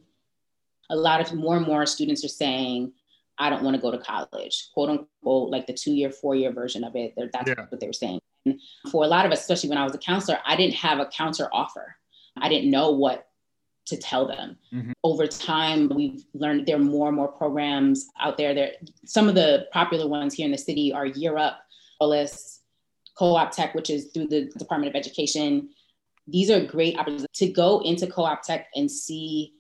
a 0.91 0.95
lot 0.95 1.21
of 1.21 1.33
more 1.33 1.57
and 1.57 1.65
more 1.65 1.86
students 1.86 2.24
are 2.24 2.29
saying, 2.29 2.91
I 3.39 3.50
don't 3.50 3.63
want 3.63 3.75
to 3.75 3.81
go 3.81 3.89
to 3.89 3.98
college, 3.98 4.69
quote 4.74 4.89
unquote, 4.89 5.50
like 5.50 5.65
the 5.65 5.74
two 5.74 5.93
year, 5.93 6.12
four 6.12 6.36
year 6.36 6.51
version 6.51 6.83
of 6.83 6.95
it. 6.95 7.13
That's 7.17 7.48
yeah. 7.48 7.65
what 7.69 7.79
they 7.79 7.88
were 7.88 7.93
saying. 7.93 8.19
And 8.45 8.60
for 8.91 9.03
a 9.03 9.07
lot 9.07 9.25
of 9.25 9.31
us, 9.31 9.41
especially 9.41 9.69
when 9.69 9.77
I 9.77 9.83
was 9.83 9.95
a 9.95 10.00
counselor, 10.00 10.38
I 10.45 10.55
didn't 10.55 10.75
have 10.75 11.00
a 11.00 11.07
counter 11.07 11.50
offer. 11.51 11.95
I 12.38 12.50
didn't 12.50 12.69
know 12.69 12.91
what 12.91 13.27
to 13.88 13.98
tell 13.98 14.27
them. 14.27 14.57
Mm-hmm. 14.74 14.91
Over 15.03 15.27
time, 15.27 15.89
we've 15.89 16.24
learned 16.33 16.65
there 16.65 16.75
are 16.75 16.79
more 16.79 17.07
and 17.07 17.15
more 17.15 17.27
programs 17.27 18.07
out 18.19 18.38
there. 18.38 18.53
There, 18.53 18.71
some 19.05 19.27
of 19.27 19.36
the 19.36 19.67
popular 19.71 20.07
ones 20.07 20.33
here 20.33 20.45
in 20.45 20.51
the 20.51 20.57
city 20.57 20.93
are 20.93 21.05
Year 21.05 21.38
Up, 21.38 21.60
OLIS, 22.00 22.60
Co-op 23.17 23.51
Tech, 23.51 23.75
which 23.75 23.89
is 23.89 24.12
through 24.13 24.27
the 24.27 24.45
Department 24.57 24.95
of 24.95 25.00
Education. 25.00 25.69
These 26.27 26.50
are 26.50 26.63
great 26.63 26.98
opportunities 26.98 27.27
to 27.36 27.48
go 27.48 27.81
into 27.81 28.07
Co-op 28.07 28.43
Tech 28.43 28.67
and 28.75 28.89
see 28.89 29.53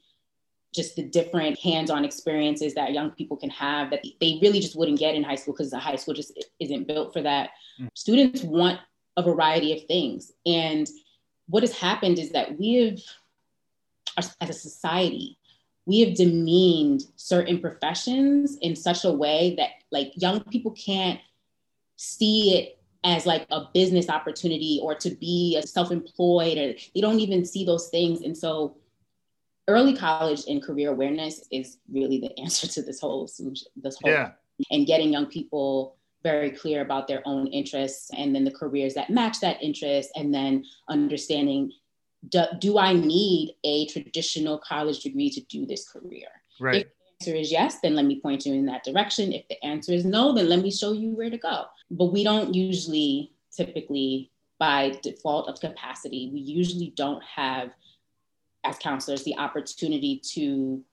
just 0.73 0.95
the 0.95 1.03
different 1.03 1.59
hands-on 1.59 2.05
experiences 2.05 2.73
that 2.75 2.93
young 2.93 3.11
people 3.11 3.35
can 3.35 3.49
have 3.49 3.89
that 3.89 4.03
they 4.21 4.39
really 4.41 4.59
just 4.59 4.75
wouldn't 4.75 4.99
get 4.99 5.15
in 5.15 5.23
high 5.23 5.35
school 5.35 5.53
because 5.53 5.71
the 5.71 5.79
high 5.79 5.95
school 5.95 6.13
just 6.13 6.31
isn't 6.59 6.87
built 6.87 7.11
for 7.11 7.21
that. 7.21 7.49
Mm. 7.79 7.89
Students 7.93 8.41
want 8.43 8.79
a 9.17 9.23
variety 9.23 9.73
of 9.73 9.85
things. 9.85 10.31
And 10.45 10.89
what 11.47 11.63
has 11.63 11.77
happened 11.77 12.19
is 12.19 12.31
that 12.31 12.57
we 12.57 12.75
have, 14.17 14.33
as 14.39 14.49
a 14.49 14.53
society, 14.53 15.37
we 15.85 15.99
have 16.01 16.15
demeaned 16.15 17.03
certain 17.15 17.59
professions 17.59 18.57
in 18.61 18.75
such 18.75 19.03
a 19.03 19.11
way 19.11 19.55
that 19.57 19.71
like 19.91 20.13
young 20.15 20.41
people 20.45 20.71
can't 20.71 21.19
see 21.97 22.55
it 22.57 22.77
as 23.03 23.25
like 23.25 23.45
a 23.49 23.65
business 23.73 24.09
opportunity 24.09 24.79
or 24.81 24.93
to 24.95 25.09
be 25.09 25.57
a 25.57 25.65
self-employed 25.65 26.57
or 26.57 26.73
they 26.93 27.01
don't 27.01 27.19
even 27.19 27.43
see 27.43 27.65
those 27.65 27.89
things. 27.89 28.21
And 28.21 28.37
so 28.37 28.77
early 29.67 29.95
college 29.95 30.43
and 30.47 30.63
career 30.63 30.91
awareness 30.91 31.45
is 31.51 31.77
really 31.91 32.19
the 32.19 32.37
answer 32.39 32.67
to 32.67 32.81
this 32.81 32.99
whole 32.99 33.27
solution, 33.27 33.67
this 33.75 33.97
whole 34.01 34.11
yeah. 34.11 34.31
and 34.71 34.87
getting 34.87 35.13
young 35.13 35.25
people 35.25 35.97
very 36.23 36.51
clear 36.51 36.81
about 36.81 37.07
their 37.07 37.21
own 37.25 37.47
interests 37.47 38.11
and 38.15 38.35
then 38.35 38.43
the 38.43 38.51
careers 38.51 38.93
that 38.93 39.09
match 39.09 39.39
that 39.39 39.61
interest 39.61 40.11
and 40.15 40.33
then 40.33 40.63
understanding 40.87 41.71
do, 42.29 42.43
do 42.59 42.77
I 42.77 42.93
need 42.93 43.55
a 43.63 43.87
traditional 43.87 44.59
college 44.59 44.99
degree 44.99 45.31
to 45.31 45.41
do 45.41 45.65
this 45.65 45.89
career? 45.89 46.27
Right. 46.59 46.85
If 46.85 46.87
the 46.87 47.31
answer 47.31 47.39
is 47.39 47.51
yes, 47.51 47.79
then 47.81 47.95
let 47.95 48.05
me 48.05 48.21
point 48.21 48.45
you 48.45 48.53
in 48.53 48.67
that 48.67 48.83
direction. 48.83 49.33
If 49.33 49.47
the 49.47 49.63
answer 49.65 49.91
is 49.91 50.05
no, 50.05 50.31
then 50.31 50.47
let 50.47 50.61
me 50.61 50.69
show 50.69 50.91
you 50.91 51.15
where 51.15 51.31
to 51.31 51.37
go. 51.39 51.65
But 51.89 52.13
we 52.13 52.23
don't 52.23 52.53
usually 52.53 53.31
typically 53.51 54.31
by 54.59 54.95
default 55.01 55.49
of 55.49 55.59
capacity, 55.59 56.29
we 56.31 56.39
usually 56.39 56.93
don't 56.95 57.23
have 57.23 57.71
as 58.63 58.77
counselors 58.77 59.23
the 59.23 59.37
opportunity 59.37 60.21
to 60.33 60.83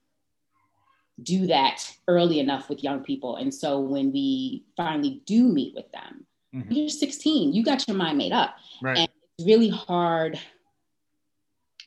do 1.23 1.47
that 1.49 1.83
early 2.07 2.39
enough 2.41 2.69
with 2.69 2.83
young 2.85 3.03
people. 3.03 3.37
And 3.37 3.53
so 3.53 3.81
when 3.81 4.13
we 4.13 4.65
finally 4.77 5.23
do 5.27 5.49
meet 5.49 5.75
with 5.75 5.91
them, 5.93 6.27
mm-hmm. 6.55 6.73
you're 6.73 6.89
16, 6.89 7.53
you 7.53 7.65
got 7.65 7.87
your 7.89 7.97
mind 7.97 8.19
made 8.19 8.33
up. 8.33 8.57
Right. 8.81 8.99
And 8.99 9.09
it's 9.39 9.47
really 9.47 9.69
hard. 9.69 10.39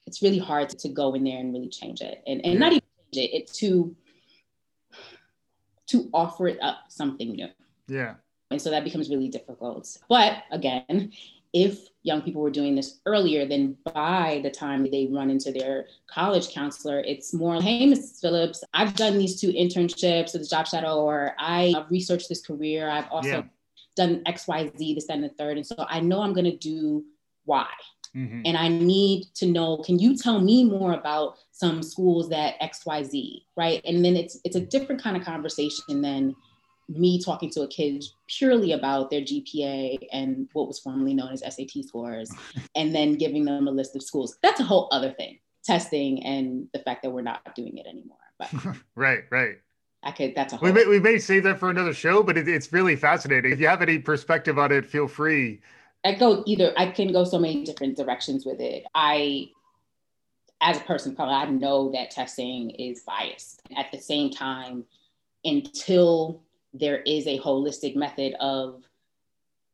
It's 0.06 0.22
really 0.22 0.40
hard 0.40 0.70
to, 0.70 0.90
go 0.90 1.14
in 1.14 1.24
there 1.24 1.40
and 1.40 1.54
really 1.54 1.70
change 1.70 2.02
it. 2.02 2.22
And, 2.28 2.44
and 2.44 2.54
yeah. 2.54 2.60
not 2.60 2.72
even 2.74 2.84
change 3.14 3.26
it, 3.26 3.36
it's 3.36 3.58
to 3.60 3.96
to 5.88 6.10
offer 6.14 6.48
it 6.48 6.58
up 6.62 6.86
something 6.88 7.32
new. 7.32 7.50
Yeah. 7.88 8.16
And 8.50 8.62
so 8.62 8.70
that 8.70 8.86
becomes 8.86 9.10
really 9.10 9.28
difficult. 9.28 9.98
But 10.08 10.44
again, 10.50 11.12
if 11.54 11.88
young 12.04 12.22
people 12.22 12.42
were 12.42 12.50
doing 12.50 12.76
this 12.76 13.00
earlier, 13.06 13.46
then 13.46 13.78
by 13.94 14.40
the 14.44 14.50
time 14.50 14.90
they 14.90 15.08
run 15.12 15.30
into 15.30 15.52
their 15.52 15.86
college 16.08 16.54
counselor, 16.54 17.00
it's 17.02 17.34
more, 17.34 17.62
hey, 17.62 17.86
Mrs. 17.86 18.22
Phillips, 18.22 18.64
I've 18.74 18.96
done 18.96 19.18
these 19.18 19.40
two 19.40 19.52
internships 19.52 20.32
the 20.32 20.46
Job 20.46 20.68
Shadow, 20.68 21.02
or 21.02 21.34
I've 21.38 21.90
researched 21.90 22.30
this 22.30 22.46
career. 22.46 22.90
I've 22.90 23.10
also 23.12 23.30
yeah. 23.30 23.44
done 23.96 24.22
X, 24.26 24.48
Y, 24.48 24.72
Z, 24.78 24.96
this, 24.96 25.10
and 25.10 25.24
the 25.24 25.30
third. 25.30 25.58
And 25.58 25.66
so 25.66 25.76
I 25.88 26.00
know 26.00 26.22
I'm 26.22 26.34
going 26.34 26.46
to 26.46 26.58
do 26.58 27.04
Y. 27.46 27.68
Mm-hmm. 28.16 28.42
And 28.46 28.58
I 28.58 28.68
need 28.68 29.28
to 29.36 29.46
know, 29.46 29.78
can 29.78 29.98
you 29.98 30.18
tell 30.18 30.42
me 30.42 30.66
more 30.66 30.94
about 30.94 31.38
some 31.52 31.82
schools 31.84 32.28
that 32.30 32.60
XYZ, 32.60 33.44
right? 33.56 33.82
And 33.86 34.04
then 34.04 34.18
it's 34.18 34.40
it's 34.44 34.56
a 34.56 34.60
different 34.60 35.02
kind 35.02 35.16
of 35.16 35.24
conversation 35.24 36.02
than 36.02 36.36
me 36.98 37.22
talking 37.22 37.50
to 37.52 37.62
a 37.62 37.68
kid 37.68 38.04
purely 38.28 38.74
about 38.74 39.10
their 39.10 39.22
GPA 39.22 40.08
and 40.12 40.50
what 40.54 40.68
was 40.68 40.80
formerly 40.80 41.14
known 41.14 41.32
as 41.32 41.42
SAT 41.42 41.86
scores, 41.86 42.32
and 42.76 42.94
then 42.94 43.16
giving 43.16 43.46
them 43.46 43.68
a 43.68 43.72
list 43.72 43.96
of 43.96 44.04
schools. 44.04 44.38
That's 44.42 44.60
a 44.60 44.64
whole 44.64 44.90
other 44.92 45.12
thing. 45.12 45.40
Testing 45.64 46.24
and 46.26 46.68
the 46.74 46.80
fact 46.80 47.04
that 47.04 47.12
we're 47.12 47.22
not 47.22 47.56
doing 47.56 47.78
it 47.78 47.86
anymore. 47.88 48.18
But 48.40 48.50
right, 48.96 49.24
right. 49.30 49.58
I 50.04 50.12
could. 50.12 50.34
That's 50.36 50.54
a. 50.54 50.58
whole 50.58 50.68
we 50.68 50.74
may 50.74 50.88
we 50.88 51.00
may 51.00 51.20
save 51.20 51.44
that 51.44 51.60
for 51.60 51.70
another 51.70 51.94
show, 51.94 52.24
but 52.24 52.38
it, 52.38 52.48
it's 52.48 52.74
really 52.74 52.96
fascinating. 52.96 53.52
If 53.52 53.60
you 53.60 53.68
have 53.68 53.84
any 53.84 54.00
perspective 54.00 54.58
on 54.58 54.72
it, 54.72 54.86
feel 54.86 55.08
free. 55.08 55.62
I 56.04 56.16
go 56.16 56.44
either. 56.48 56.74
I 56.78 56.88
can 56.88 57.12
go 57.12 57.24
so 57.24 57.38
many 57.38 57.64
different 57.64 57.96
directions 57.96 58.44
with 58.44 58.60
it. 58.60 58.86
I, 58.96 59.52
as 60.60 60.78
a 60.78 60.82
person, 60.82 61.16
probably 61.16 61.36
I 61.36 61.46
know 61.46 61.92
that 61.92 62.10
testing 62.10 62.72
is 62.72 63.02
biased. 63.02 63.62
At 63.78 63.92
the 63.92 64.00
same 64.00 64.32
time, 64.32 64.86
until 65.46 66.42
there 66.74 67.02
is 67.02 67.28
a 67.28 67.40
holistic 67.40 67.96
method 67.96 68.34
of 68.40 68.84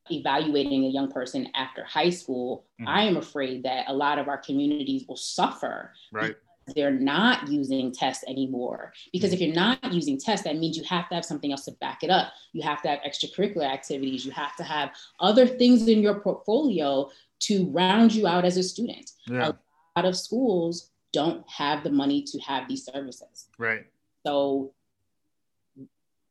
evaluating 0.10 0.86
a 0.86 0.90
young 0.90 1.12
person 1.12 1.48
after 1.54 1.84
high 1.84 2.10
school, 2.10 2.66
mm-hmm. 2.80 2.88
I 2.88 3.04
am 3.04 3.18
afraid 3.18 3.64
that 3.64 3.86
a 3.88 3.94
lot 3.94 4.20
of 4.20 4.28
our 4.28 4.38
communities 4.38 5.06
will 5.08 5.18
suffer. 5.18 5.92
Right. 6.12 6.36
They're 6.76 6.92
not 6.92 7.48
using 7.48 7.94
tests 7.94 8.26
anymore. 8.28 8.92
Because 9.14 9.32
if 9.32 9.40
you're 9.40 9.56
not 9.56 9.94
using 9.94 10.20
tests, 10.20 10.44
that 10.44 10.58
means 10.58 10.76
you 10.76 10.84
have 10.84 11.08
to 11.10 11.16
have 11.16 11.24
something 11.24 11.52
else 11.52 11.66
to 11.66 11.72
back 11.74 12.04
it 12.04 12.10
up. 12.10 12.34
You 12.52 12.62
have 12.64 12.82
to 12.82 12.90
have 12.90 13.00
extracurricular 13.08 13.64
activities. 13.64 14.26
You 14.26 14.32
have 14.32 14.56
to 14.58 14.64
have 14.64 14.92
other 15.20 15.48
things 15.48 15.88
in 15.88 16.02
your 16.02 16.20
portfolio 16.20 17.10
to 17.40 17.70
round 17.70 18.14
you 18.14 18.28
out 18.28 18.44
as 18.44 18.58
a 18.58 18.64
student. 18.64 19.12
Yeah. 19.28 19.50
A 19.50 20.00
lot 20.00 20.06
of 20.06 20.18
schools 20.18 20.92
don't 21.14 21.50
have 21.50 21.84
the 21.84 21.90
money 21.90 22.22
to 22.24 22.40
have 22.40 22.68
these 22.68 22.84
services. 22.84 23.48
Right. 23.58 23.86
So 24.26 24.74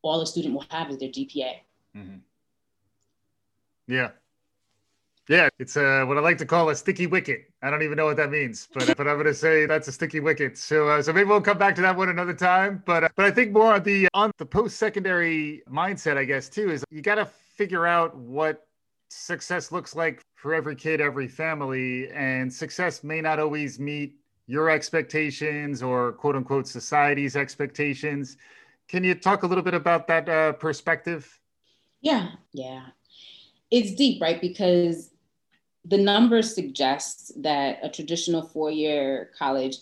all 0.08 0.20
a 0.20 0.26
student 0.26 0.54
will 0.54 0.64
have 0.70 0.90
is 0.90 0.98
their 0.98 1.08
GPA. 1.08 1.52
Mm-hmm. 1.96 2.16
Yeah. 3.88 4.10
Yeah, 5.28 5.48
it's 5.58 5.76
uh, 5.76 6.04
what 6.06 6.16
I 6.16 6.20
like 6.20 6.38
to 6.38 6.46
call 6.46 6.68
a 6.68 6.75
sticky 6.76 7.08
wicket. 7.08 7.50
I 7.60 7.68
don't 7.68 7.82
even 7.82 7.96
know 7.96 8.04
what 8.04 8.16
that 8.16 8.30
means, 8.30 8.68
but 8.72 8.86
but 8.96 9.08
I'm 9.08 9.14
going 9.14 9.26
to 9.26 9.34
say 9.34 9.66
that's 9.66 9.88
a 9.88 9.92
sticky 9.92 10.20
wicket. 10.20 10.56
So 10.56 10.88
uh, 10.88 11.02
so 11.02 11.12
maybe 11.12 11.28
we'll 11.28 11.40
come 11.40 11.58
back 11.58 11.75
to 11.76 11.82
that 11.82 11.96
one 11.96 12.08
another 12.08 12.32
time. 12.32 12.80
But 12.86 13.04
uh, 13.04 13.08
but 13.16 13.25
I 13.25 13.32
think 13.32 13.50
more 13.50 13.75
on 13.75 13.82
the 13.82 14.06
on 14.14 14.30
the 14.38 14.46
post 14.46 14.76
secondary 14.76 15.62
mindset, 15.68 16.16
I 16.16 16.25
guess 16.25 16.48
too, 16.48 16.70
is 16.70 16.84
you 16.90 17.02
got 17.02 17.16
to 17.16 17.26
figure 17.26 17.88
out 17.88 18.16
what 18.16 18.68
success 19.10 19.72
looks 19.72 19.96
like 19.96 20.22
for 20.36 20.54
every 20.54 20.76
kid, 20.76 21.00
every 21.00 21.26
family, 21.26 22.08
and 22.10 22.52
success 22.52 23.02
may 23.02 23.20
not 23.20 23.40
always 23.40 23.80
meet 23.80 24.14
your 24.46 24.70
expectations 24.70 25.82
or 25.82 26.12
quote 26.12 26.36
unquote 26.36 26.68
society's 26.68 27.34
expectations. 27.34 28.36
Can 28.88 29.04
you 29.04 29.14
talk 29.14 29.42
a 29.42 29.46
little 29.46 29.64
bit 29.64 29.74
about 29.74 30.06
that 30.08 30.28
uh, 30.28 30.52
perspective? 30.52 31.40
Yeah, 32.00 32.28
yeah. 32.52 32.82
It's 33.70 33.94
deep, 33.94 34.22
right? 34.22 34.40
Because 34.40 35.10
the 35.84 35.98
numbers 35.98 36.54
suggest 36.54 37.42
that 37.42 37.78
a 37.82 37.88
traditional 37.88 38.42
four 38.42 38.70
year 38.70 39.30
college 39.38 39.76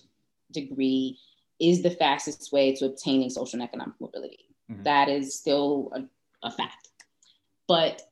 degree 0.52 1.18
is 1.60 1.82
the 1.82 1.90
fastest 1.90 2.52
way 2.52 2.74
to 2.76 2.86
obtaining 2.86 3.30
social 3.30 3.60
and 3.60 3.68
economic 3.68 3.94
mobility. 4.00 4.46
Mm-hmm. 4.70 4.82
That 4.82 5.08
is 5.08 5.38
still 5.38 5.90
a, 5.94 6.46
a 6.46 6.50
fact. 6.50 6.88
But 7.68 8.02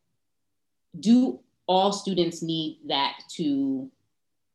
do 0.98 1.40
all 1.66 1.92
students 1.92 2.42
need 2.42 2.80
that 2.88 3.18
to 3.36 3.90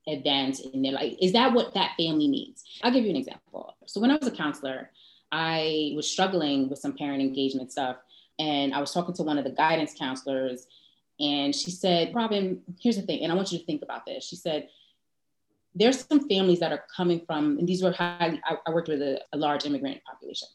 advance 0.07 0.59
in 0.59 0.81
their 0.81 0.93
life? 0.93 1.15
Is 1.21 1.33
that 1.33 1.53
what 1.53 1.73
that 1.73 1.95
family 1.97 2.27
needs? 2.27 2.63
I'll 2.83 2.91
give 2.91 3.03
you 3.03 3.09
an 3.09 3.15
example. 3.15 3.75
So 3.85 3.99
when 3.99 4.11
I 4.11 4.17
was 4.17 4.27
a 4.27 4.31
counselor, 4.31 4.91
I 5.31 5.93
was 5.95 6.09
struggling 6.09 6.69
with 6.69 6.79
some 6.79 6.97
parent 6.97 7.21
engagement 7.21 7.71
stuff. 7.71 7.97
And 8.39 8.71
I 8.71 8.79
was 8.79 8.93
talking 8.93 9.15
to 9.15 9.23
one 9.23 9.39
of 9.39 9.45
the 9.45 9.49
guidance 9.49 9.95
counselors, 9.97 10.67
and 11.19 11.55
she 11.55 11.71
said, 11.71 12.13
Robin, 12.13 12.61
here's 12.79 12.95
the 12.95 13.01
thing, 13.01 13.23
and 13.23 13.31
I 13.31 13.35
want 13.35 13.51
you 13.51 13.57
to 13.57 13.65
think 13.65 13.81
about 13.81 14.05
this. 14.05 14.23
She 14.23 14.35
said, 14.35 14.69
there's 15.73 16.05
some 16.05 16.29
families 16.29 16.59
that 16.59 16.71
are 16.71 16.83
coming 16.95 17.21
from, 17.25 17.57
and 17.57 17.67
these 17.67 17.81
were 17.81 17.91
highly, 17.91 18.39
I, 18.45 18.57
I 18.67 18.69
worked 18.69 18.89
with 18.89 19.01
a, 19.01 19.21
a 19.33 19.37
large 19.37 19.65
immigrant 19.65 20.03
population. 20.03 20.47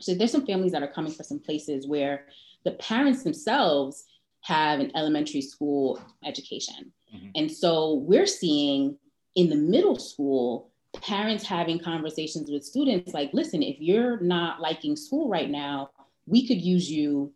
So 0.00 0.14
there's 0.14 0.30
some 0.30 0.46
families 0.46 0.70
that 0.70 0.82
are 0.84 0.92
coming 0.92 1.10
from 1.10 1.24
some 1.24 1.40
places 1.40 1.88
where 1.88 2.26
the 2.64 2.70
parents 2.72 3.24
themselves 3.24 4.04
have 4.42 4.78
an 4.78 4.92
elementary 4.94 5.42
school 5.42 6.00
education. 6.24 6.92
Mm-hmm. 7.12 7.30
And 7.34 7.50
so 7.50 7.94
we're 7.94 8.26
seeing 8.26 8.96
in 9.34 9.48
the 9.48 9.56
middle 9.56 9.96
school, 9.96 10.67
parents 11.02 11.44
having 11.44 11.78
conversations 11.78 12.50
with 12.50 12.64
students 12.64 13.12
like, 13.12 13.30
listen, 13.32 13.62
if 13.62 13.76
you're 13.78 14.20
not 14.20 14.60
liking 14.60 14.96
school 14.96 15.28
right 15.28 15.50
now, 15.50 15.90
we 16.26 16.46
could 16.46 16.60
use 16.60 16.90
you 16.90 17.32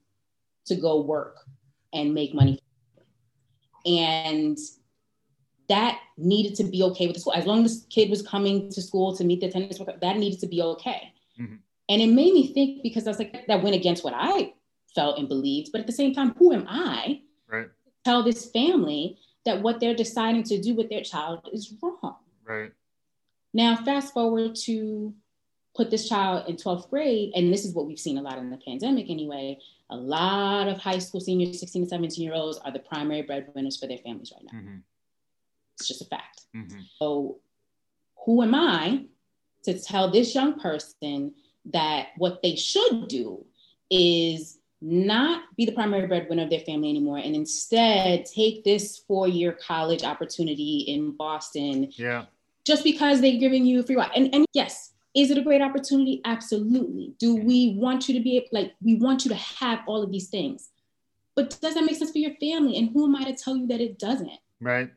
to 0.67 0.77
go 0.77 1.01
work 1.01 1.39
and 1.93 2.15
make 2.15 2.35
money. 2.35 2.59
And 3.85 4.59
that 5.69 6.01
needed 6.17 6.55
to 6.57 6.65
be 6.65 6.83
okay 6.83 7.07
with 7.07 7.15
the 7.15 7.21
school. 7.21 7.33
As 7.35 7.47
long 7.47 7.65
as 7.65 7.83
the 7.83 7.89
kid 7.89 8.11
was 8.11 8.23
coming 8.23 8.71
to 8.71 8.83
school 8.83 9.17
to 9.17 9.25
meet 9.25 9.41
the 9.41 9.47
attendance 9.47 9.79
that 9.79 10.17
needed 10.17 10.41
to 10.41 10.47
be 10.47 10.63
okay. 10.63 11.13
Mm-hmm. 11.41 11.57
And 11.89 12.03
it 12.03 12.09
made 12.09 12.33
me 12.33 12.53
think 12.53 12.83
because 12.83 13.07
I 13.07 13.11
was 13.11 13.19
like, 13.19 13.47
that 13.47 13.63
went 13.63 13.77
against 13.77 14.05
what 14.05 14.15
I 14.17 14.55
felt 14.95 15.19
and 15.19 15.29
believed. 15.29 15.73
But 15.73 15.81
at 15.81 15.87
the 15.87 15.93
same 15.93 16.15
time, 16.15 16.35
who 16.39 16.53
am 16.53 16.67
I 16.69 17.23
right. 17.49 17.67
to 17.67 17.93
tell 18.05 18.23
this 18.23 18.51
family 18.51 19.19
that 19.45 19.63
what 19.63 19.81
they're 19.81 19.95
deciding 19.95 20.45
to 20.45 20.61
do 20.61 20.75
with 20.75 20.89
their 20.89 21.03
child 21.03 21.49
is 21.53 21.75
wrong? 21.83 22.17
Right. 22.45 22.73
Now, 23.55 23.77
fast 23.77 24.13
forward 24.15 24.57
to 24.65 25.15
put 25.75 25.91
this 25.91 26.09
child 26.09 26.49
in 26.49 26.57
12th 26.57 26.91
grade, 26.91 27.33
and 27.35 27.53
this 27.53 27.65
is 27.65 27.75
what 27.75 27.87
we've 27.87 27.99
seen 27.99 28.19
a 28.19 28.23
lot 28.23 28.39
in 28.39 28.51
the 28.51 28.59
pandemic 28.59 29.09
anyway. 29.09 29.59
A 29.91 29.97
lot 29.97 30.69
of 30.69 30.79
high 30.79 30.99
school 30.99 31.21
seniors, 31.21 31.61
16 31.61 31.85
to 31.85 31.89
17 31.89 32.25
year 32.25 32.35
olds, 32.35 32.59
are 32.59 32.73
the 32.73 32.79
primary 32.79 33.23
breadwinners 33.23 33.79
for 33.79 33.87
their 33.87 33.99
families 33.99 34.33
right 34.35 34.45
now. 34.53 34.59
Mm-hmm. 34.59 34.77
It's 35.79 35.89
just 35.89 36.03
a 36.03 36.07
fact. 36.07 36.43
Mm-hmm. 36.55 36.81
So, 36.99 37.39
who 38.25 38.43
am 38.43 38.55
I 38.55 39.05
to 39.65 39.79
tell 39.79 40.11
this 40.11 40.35
young 40.35 40.59
person 40.59 41.35
that 41.67 42.09
what 42.17 42.43
they 42.43 42.57
should 42.57 43.09
do 43.09 43.45
is 43.91 44.59
not 44.81 45.45
be 45.57 45.65
the 45.65 45.73
primary 45.73 46.07
breadwinner 46.07 46.43
of 46.43 46.51
their 46.51 46.61
family 46.61 46.91
anymore 46.91 47.19
and 47.19 47.37
instead 47.37 48.27
take 48.27 48.65
this 48.65 48.99
four 49.07 49.29
year 49.29 49.53
college 49.53 50.03
opportunity 50.03 50.85
in 50.89 51.17
Boston. 51.17 51.89
Yeah. 51.93 52.25
Just 52.65 52.85
because 52.85 53.21
they're 53.21 53.39
giving 53.39 53.67
you 53.67 53.83
free 53.83 53.97
ride. 53.97 54.11
And, 54.15 54.33
and 54.35 54.47
yes, 54.53 54.93
is 55.15 55.31
it 55.31 55.39
a 55.39 55.43
great 55.43 55.61
opportunity? 55.61 56.21
Absolutely. 56.25 57.15
Do 57.19 57.37
we 57.37 57.75
want 57.77 58.09
you 58.09 58.15
to 58.15 58.21
be 58.21 58.47
like, 58.53 58.73
we 58.83 58.95
want 58.95 59.25
you 59.25 59.29
to 59.31 59.37
have 59.37 59.81
all 59.87 60.03
of 60.03 60.11
these 60.11 60.29
things. 60.29 60.71
But 61.35 61.59
does 61.61 61.75
that 61.75 61.85
make 61.85 61.97
sense 61.97 62.11
for 62.11 62.19
your 62.19 62.35
family? 62.41 62.77
And 62.77 62.91
who 62.91 63.05
am 63.05 63.17
I 63.17 63.25
to 63.25 63.35
tell 63.35 63.57
you 63.57 63.67
that 63.69 63.81
it 63.81 63.99
doesn't? 63.99 64.31
Right. 64.61 64.91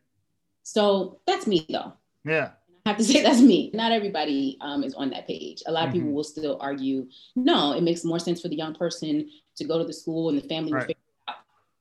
So 0.63 1.19
that's 1.25 1.47
me 1.47 1.65
though. 1.69 1.93
Yeah. 2.23 2.51
I 2.85 2.89
have 2.89 2.97
to 2.97 3.03
say 3.03 3.23
that's 3.23 3.41
me. 3.41 3.71
Not 3.73 3.91
everybody 3.91 4.57
um, 4.61 4.83
is 4.83 4.93
on 4.93 5.09
that 5.09 5.27
page. 5.27 5.63
A 5.65 5.71
lot 5.71 5.87
of 5.87 5.89
mm-hmm. 5.89 5.99
people 5.99 6.13
will 6.13 6.23
still 6.23 6.57
argue, 6.61 7.07
no, 7.35 7.73
it 7.73 7.83
makes 7.83 8.03
more 8.03 8.19
sense 8.19 8.41
for 8.41 8.47
the 8.47 8.55
young 8.55 8.75
person 8.75 9.29
to 9.57 9.63
go 9.63 9.77
to 9.77 9.85
the 9.85 9.93
school 9.93 10.29
and 10.29 10.37
the 10.37 10.47
family 10.47 10.71
right. 10.71 10.79
will 10.79 10.87
figure 10.87 11.01
it 11.27 11.29
out. 11.31 11.35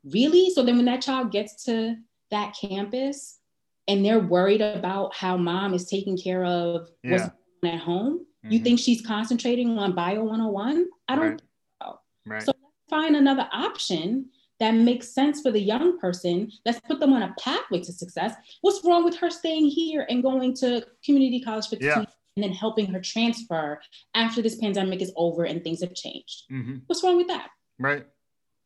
Really? 0.05 0.51
So 0.51 0.65
then 0.65 0.77
when 0.77 0.87
that 0.87 1.03
child 1.03 1.31
gets 1.31 1.65
to 1.65 1.97
that 2.31 2.57
campus 2.61 3.39
and 3.89 4.05
they're 4.05 4.21
worried 4.21 4.61
about 4.61 5.15
how 5.15 5.37
mom 5.37 5.75
is 5.75 5.87
taking 5.87 6.17
care 6.17 6.45
of 6.45 6.89
yeah. 7.03 7.13
what's 7.13 7.31
at 7.65 7.81
home, 7.81 8.19
mm-hmm. 8.19 8.53
you 8.53 8.59
think 8.61 8.79
she's 8.79 9.05
concentrating 9.05 9.79
on 9.79 9.95
bio 9.95 10.23
101? 10.23 10.87
I 11.09 11.17
don't 11.17 11.25
right. 11.25 11.43
so. 11.83 11.99
Right. 12.27 12.43
So 12.43 12.53
find 12.91 13.17
another 13.17 13.49
option 13.53 14.27
that 14.61 14.73
makes 14.73 15.13
sense 15.13 15.43
for 15.43 15.51
the 15.51 15.61
young 15.61 15.99
person. 15.99 16.51
Let's 16.65 16.81
put 16.81 17.01
them 17.01 17.13
on 17.13 17.23
a 17.23 17.35
pathway 17.41 17.81
to 17.81 17.93
success. 17.93 18.35
What's 18.61 18.85
wrong 18.85 19.05
with 19.05 19.17
her 19.17 19.31
staying 19.31 19.67
here 19.67 20.07
and 20.09 20.23
going 20.23 20.55
to 20.57 20.87
community 21.05 21.41
college 21.41 21.69
for 21.69 21.77
yeah. 21.77 21.99
and 21.99 22.45
then 22.45 22.53
helping 22.53 22.87
her 22.87 23.01
transfer 23.01 23.81
after 24.15 24.43
this 24.43 24.57
pandemic 24.57 25.03
is 25.03 25.13
over 25.17 25.45
and 25.45 25.63
things 25.63 25.83
have 25.83 25.95
changed? 25.95 26.45
Mm-hmm. 26.53 26.77
What's 26.87 27.03
wrong 27.03 27.17
with 27.17 27.29
that? 27.29 27.49
Right. 27.79 28.07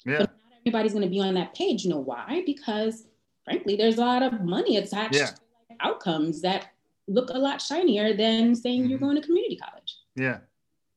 Yeah. 0.05 0.19
But 0.19 0.31
not 0.31 0.53
everybody's 0.61 0.93
going 0.93 1.05
to 1.05 1.11
be 1.11 1.21
on 1.21 1.35
that 1.35 1.55
page. 1.55 1.85
You 1.85 1.91
know 1.91 2.01
why? 2.01 2.43
Because 2.45 3.05
frankly, 3.49 3.77
there's 3.77 3.97
a 3.97 4.01
lot 4.01 4.23
of 4.23 4.43
money 4.43 4.77
attached 4.77 5.15
yeah. 5.15 5.27
to 5.27 5.37
outcomes 5.81 6.43
that 6.43 6.67
look 7.07 7.31
a 7.31 7.39
lot 7.39 7.63
shinier 7.63 8.15
than 8.15 8.55
saying 8.55 8.83
mm-hmm. 8.83 8.91
you're 8.91 8.99
going 8.99 9.17
to 9.17 9.23
community 9.23 9.57
college. 9.57 9.97
Yeah. 10.15 10.39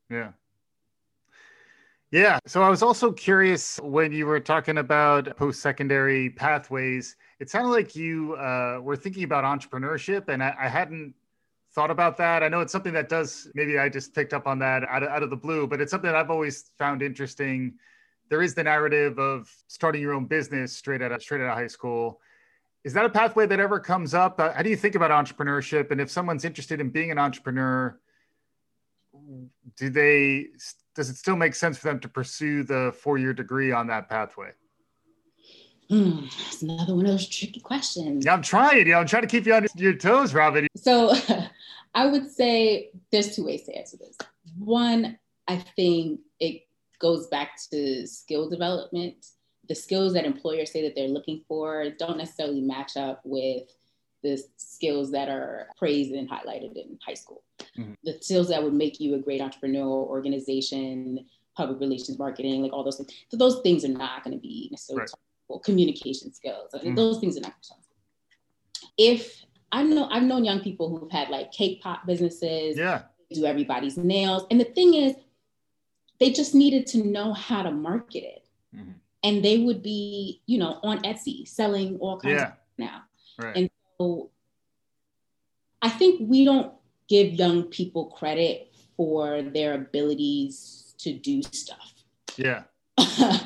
Yeah. 0.10 0.32
Yeah. 2.12 2.40
So 2.46 2.62
I 2.62 2.70
was 2.70 2.84
also 2.84 3.14
curious 3.14 3.80
when 3.82 4.12
you 4.12 4.26
were 4.26 4.42
talking 4.42 4.80
about 4.80 5.38
post 5.38 5.62
secondary 5.62 6.32
pathways, 6.32 7.16
it 7.40 7.50
sounded 7.50 7.70
like 7.70 7.96
you 7.96 8.36
uh, 8.36 8.80
were 8.82 8.98
thinking 8.98 9.24
about 9.24 9.46
entrepreneurship, 9.46 10.28
and 10.28 10.44
I, 10.44 10.54
I, 10.60 10.68
hadn't 10.68 11.16
thought 11.74 11.90
about 11.90 12.18
that. 12.18 12.44
I 12.44 12.50
know 12.50 12.60
it's 12.60 12.74
something 12.74 12.94
that 12.94 13.08
does, 13.08 13.48
maybe 13.56 13.80
I 13.80 13.88
just 13.88 14.14
picked 14.14 14.34
up 14.34 14.46
on 14.46 14.60
that 14.60 14.84
out 14.90 15.04
of, 15.04 15.10
out 15.10 15.24
of 15.24 15.30
the 15.30 15.38
blue, 15.38 15.68
but 15.68 15.80
it's 15.80 15.90
something 15.90 16.12
that 16.12 16.18
I've 16.18 16.30
always 16.30 16.70
found 16.78 17.02
interesting. 17.02 17.76
There 18.30 18.42
is 18.42 18.54
the 18.54 18.64
narrative 18.64 19.18
of 19.18 19.50
starting 19.68 20.02
your 20.02 20.14
own 20.14 20.26
business 20.26 20.74
straight 20.74 21.02
out 21.02 21.14
of, 21.14 21.22
straight 21.22 21.42
out 21.42 21.48
of 21.48 21.56
high 21.58 21.68
school. 21.68 22.20
Is 22.84 22.94
that 22.94 23.06
a 23.06 23.10
pathway 23.10 23.46
that 23.46 23.60
ever 23.60 23.80
comes 23.80 24.14
up? 24.14 24.40
Uh, 24.40 24.52
how 24.54 24.64
do 24.64 24.70
you 24.70 24.76
think 24.76 24.96
about 24.96 25.12
entrepreneurship? 25.12 25.92
And 25.92 26.02
if 26.02 26.10
someone's 26.10 26.46
interested 26.46 26.82
in 26.82 26.90
being 26.90 27.12
an 27.12 27.20
entrepreneur, 27.20 28.00
do 29.78 29.90
they 29.90 30.48
does 30.96 31.10
it 31.10 31.16
still 31.16 31.36
make 31.36 31.56
sense 31.56 31.78
for 31.78 31.88
them 31.88 32.00
to 32.00 32.10
pursue 32.10 32.64
the 32.64 32.94
four-year 33.02 33.34
degree 33.34 33.72
on 33.72 33.88
that 33.88 34.10
pathway? 34.10 34.52
Mm, 35.90 36.24
that's 36.24 36.62
another 36.62 36.96
one 36.96 37.06
of 37.06 37.12
those 37.12 37.28
tricky 37.28 37.60
questions. 37.60 38.26
Yeah, 38.26 38.34
I'm 38.34 38.42
trying. 38.42 38.88
Yeah, 38.88 39.00
I'm 39.00 39.06
trying 39.06 39.24
to 39.24 39.28
keep 39.28 39.46
you 39.46 39.54
on 39.54 39.68
your 39.76 39.94
toes, 39.94 40.34
Robin. 40.34 40.68
So, 40.76 41.14
I 41.94 42.08
would 42.08 42.32
say 42.32 42.92
there's 43.12 43.36
two 43.36 43.46
ways 43.46 43.64
to 43.64 43.74
answer 43.76 43.98
this. 43.98 44.18
One, 44.58 45.20
I 45.48 45.58
think 45.76 46.22
it 46.40 46.64
goes 47.00 47.28
back 47.28 47.60
to 47.72 48.08
skill 48.08 48.50
development. 48.50 49.26
The 49.72 49.76
skills 49.76 50.12
that 50.16 50.26
employers 50.26 50.70
say 50.70 50.82
that 50.82 50.96
they're 50.96 51.08
looking 51.08 51.44
for 51.48 51.92
don't 51.98 52.18
necessarily 52.18 52.60
match 52.60 52.98
up 52.98 53.22
with 53.24 53.64
the 54.22 54.38
skills 54.58 55.12
that 55.12 55.30
are 55.30 55.70
praised 55.78 56.12
and 56.12 56.30
highlighted 56.30 56.76
in 56.76 57.00
high 57.08 57.14
school. 57.14 57.42
Mm-hmm. 57.78 57.94
The 58.04 58.18
skills 58.20 58.50
that 58.50 58.62
would 58.62 58.74
make 58.74 59.00
you 59.00 59.16
a 59.16 59.18
great 59.20 59.40
entrepreneur, 59.40 59.88
organization, 59.88 61.26
public 61.56 61.80
relations, 61.80 62.20
marketing, 62.20 62.62
like 62.62 62.74
all 62.74 62.84
those 62.84 62.98
things. 62.98 63.14
So 63.30 63.38
those 63.38 63.62
things 63.62 63.86
are 63.86 63.88
not 63.88 64.26
going 64.26 64.36
to 64.36 64.42
be 64.42 64.68
necessarily 64.72 65.08
right. 65.50 65.64
communication 65.64 66.34
skills. 66.34 66.72
Mm-hmm. 66.76 66.96
Those 66.96 67.20
things 67.20 67.38
are 67.38 67.42
not. 67.42 67.54
If 68.98 69.46
I 69.72 69.84
know, 69.84 70.10
I've 70.12 70.24
known 70.24 70.44
young 70.44 70.60
people 70.60 70.90
who've 70.90 71.10
had 71.10 71.30
like 71.30 71.54
cake 71.54 71.82
pop 71.82 72.06
businesses. 72.06 72.78
Yeah. 72.78 73.04
Do 73.32 73.46
everybody's 73.46 73.96
nails, 73.96 74.46
and 74.52 74.60
the 74.60 74.66
thing 74.66 74.96
is, 74.96 75.16
they 76.20 76.30
just 76.30 76.54
needed 76.54 76.88
to 76.88 76.98
know 77.08 77.32
how 77.32 77.64
to 77.64 77.72
market 77.72 78.24
it, 78.24 78.50
mm-hmm. 78.76 78.92
And 79.24 79.44
they 79.44 79.60
would 79.60 79.84
be, 79.84 80.42
you 80.46 80.58
know, 80.58 80.80
on 80.84 81.00
Etsy 81.00 81.48
selling 81.48 81.98
all 82.00 82.20
kinds 82.20 82.42
yeah. 82.42 82.48
of 82.48 82.54
now. 82.78 83.02
Right. 83.38 83.56
And 83.56 83.70
so, 84.00 84.32
I 85.82 85.90
think 85.90 86.22
we 86.30 86.46
don't 86.46 86.74
give 87.08 87.34
young 87.34 87.64
people 87.64 88.06
credit 88.06 88.72
for 88.96 89.42
their 89.42 89.74
abilities 89.74 90.94
to 91.00 91.14
do 91.14 91.42
stuff. 91.44 91.94
Yeah. 92.38 92.64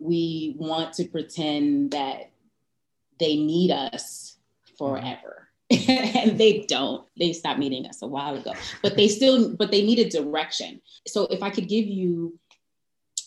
we 0.00 0.54
want 0.58 0.94
to 0.94 1.04
pretend 1.04 1.92
that 1.92 2.30
they 3.18 3.36
need 3.36 3.70
us 3.70 4.38
mm-hmm. 4.66 4.76
forever. 4.76 5.48
and 5.88 6.38
they 6.38 6.66
don't. 6.68 7.06
They 7.18 7.32
stopped 7.32 7.58
needing 7.58 7.86
us 7.86 8.02
a 8.02 8.06
while 8.06 8.36
ago. 8.36 8.52
But 8.82 8.96
they 8.96 9.08
still, 9.08 9.56
but 9.56 9.70
they 9.70 9.82
needed 9.82 10.10
direction. 10.10 10.82
So 11.06 11.26
if 11.30 11.42
I 11.42 11.48
could 11.48 11.68
give 11.68 11.86
you 11.86 12.38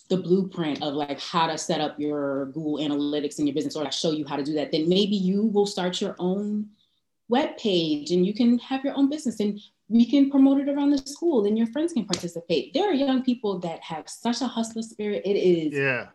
the 0.07 0.17
blueprint 0.17 0.83
of 0.83 0.93
like 0.93 1.19
how 1.19 1.47
to 1.47 1.57
set 1.57 1.81
up 1.81 1.99
your 1.99 2.47
Google 2.47 2.77
Analytics 2.77 3.39
in 3.39 3.47
your 3.47 3.53
business, 3.55 3.75
or 3.75 3.85
I 3.85 3.89
show 3.89 4.11
you 4.11 4.25
how 4.25 4.35
to 4.35 4.43
do 4.43 4.53
that, 4.53 4.71
then 4.71 4.87
maybe 4.87 5.15
you 5.15 5.43
will 5.43 5.65
start 5.65 5.99
your 5.99 6.15
own 6.19 6.69
web 7.27 7.57
page 7.57 8.11
and 8.11 8.25
you 8.25 8.33
can 8.33 8.59
have 8.59 8.83
your 8.83 8.95
own 8.95 9.09
business 9.09 9.39
and 9.39 9.59
we 9.89 10.05
can 10.05 10.29
promote 10.29 10.59
it 10.59 10.69
around 10.69 10.91
the 10.91 10.97
school 10.99 11.45
and 11.45 11.57
your 11.57 11.67
friends 11.67 11.93
can 11.93 12.05
participate. 12.05 12.73
There 12.73 12.87
are 12.87 12.93
young 12.93 13.23
people 13.23 13.59
that 13.59 13.81
have 13.81 14.07
such 14.07 14.41
a 14.41 14.47
hustler 14.47 14.83
spirit. 14.83 15.23
It 15.25 15.35
is 15.35 15.73
yeah. 15.73 16.07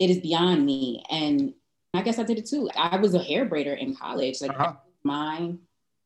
It 0.00 0.10
is 0.10 0.18
beyond 0.18 0.66
me. 0.66 1.04
And 1.08 1.54
I 1.94 2.02
guess 2.02 2.18
I 2.18 2.24
did 2.24 2.38
it 2.38 2.46
too. 2.46 2.68
I 2.76 2.96
was 2.96 3.14
a 3.14 3.22
hair 3.22 3.46
braider 3.48 3.78
in 3.78 3.94
college, 3.94 4.40
like 4.40 4.50
uh-huh. 4.50 4.74
my 5.04 5.54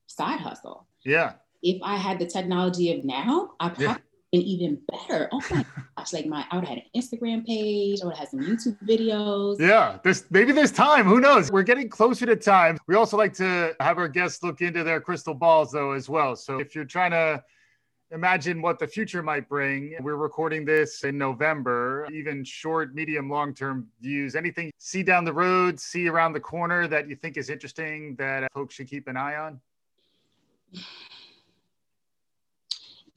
side 0.06 0.40
hustle. 0.40 0.86
Yeah. 1.02 1.32
If 1.62 1.82
I 1.82 1.96
had 1.96 2.18
the 2.18 2.26
technology 2.26 2.92
of 2.92 3.04
now, 3.04 3.52
I 3.58 3.70
probably 3.70 3.86
yeah 3.86 3.96
been 4.32 4.42
even 4.42 4.80
better. 4.90 5.28
Oh 5.32 5.42
my 5.50 5.64
gosh, 5.96 6.12
like 6.12 6.26
my 6.26 6.44
I 6.50 6.56
would 6.56 6.64
have 6.64 6.78
had 6.78 6.84
an 6.84 7.00
Instagram 7.00 7.46
page, 7.46 8.00
I 8.02 8.06
would 8.06 8.16
have 8.16 8.20
had 8.20 8.28
some 8.28 8.40
YouTube 8.40 8.76
videos. 8.86 9.58
Yeah, 9.60 9.98
there's 10.02 10.24
maybe 10.30 10.52
there's 10.52 10.72
time. 10.72 11.06
Who 11.06 11.20
knows? 11.20 11.50
We're 11.50 11.62
getting 11.62 11.88
closer 11.88 12.26
to 12.26 12.36
time. 12.36 12.78
We 12.86 12.94
also 12.94 13.16
like 13.16 13.34
to 13.34 13.74
have 13.80 13.98
our 13.98 14.08
guests 14.08 14.42
look 14.42 14.60
into 14.60 14.84
their 14.84 15.00
crystal 15.00 15.34
balls 15.34 15.72
though 15.72 15.92
as 15.92 16.08
well. 16.08 16.36
So 16.36 16.58
if 16.58 16.74
you're 16.74 16.84
trying 16.84 17.12
to 17.12 17.42
imagine 18.10 18.62
what 18.62 18.78
the 18.78 18.86
future 18.86 19.22
might 19.22 19.48
bring. 19.48 19.94
We're 20.00 20.16
recording 20.16 20.64
this 20.64 21.04
in 21.04 21.18
November. 21.18 22.08
Even 22.10 22.42
short, 22.44 22.94
medium, 22.94 23.28
long 23.28 23.54
term 23.54 23.88
views, 24.00 24.34
anything 24.34 24.70
see 24.78 25.02
down 25.02 25.24
the 25.24 25.32
road, 25.32 25.78
see 25.78 26.08
around 26.08 26.32
the 26.32 26.40
corner 26.40 26.86
that 26.88 27.08
you 27.08 27.16
think 27.16 27.36
is 27.36 27.50
interesting 27.50 28.14
that 28.16 28.50
folks 28.52 28.74
should 28.74 28.88
keep 28.88 29.08
an 29.08 29.16
eye 29.16 29.36
on? 29.36 29.60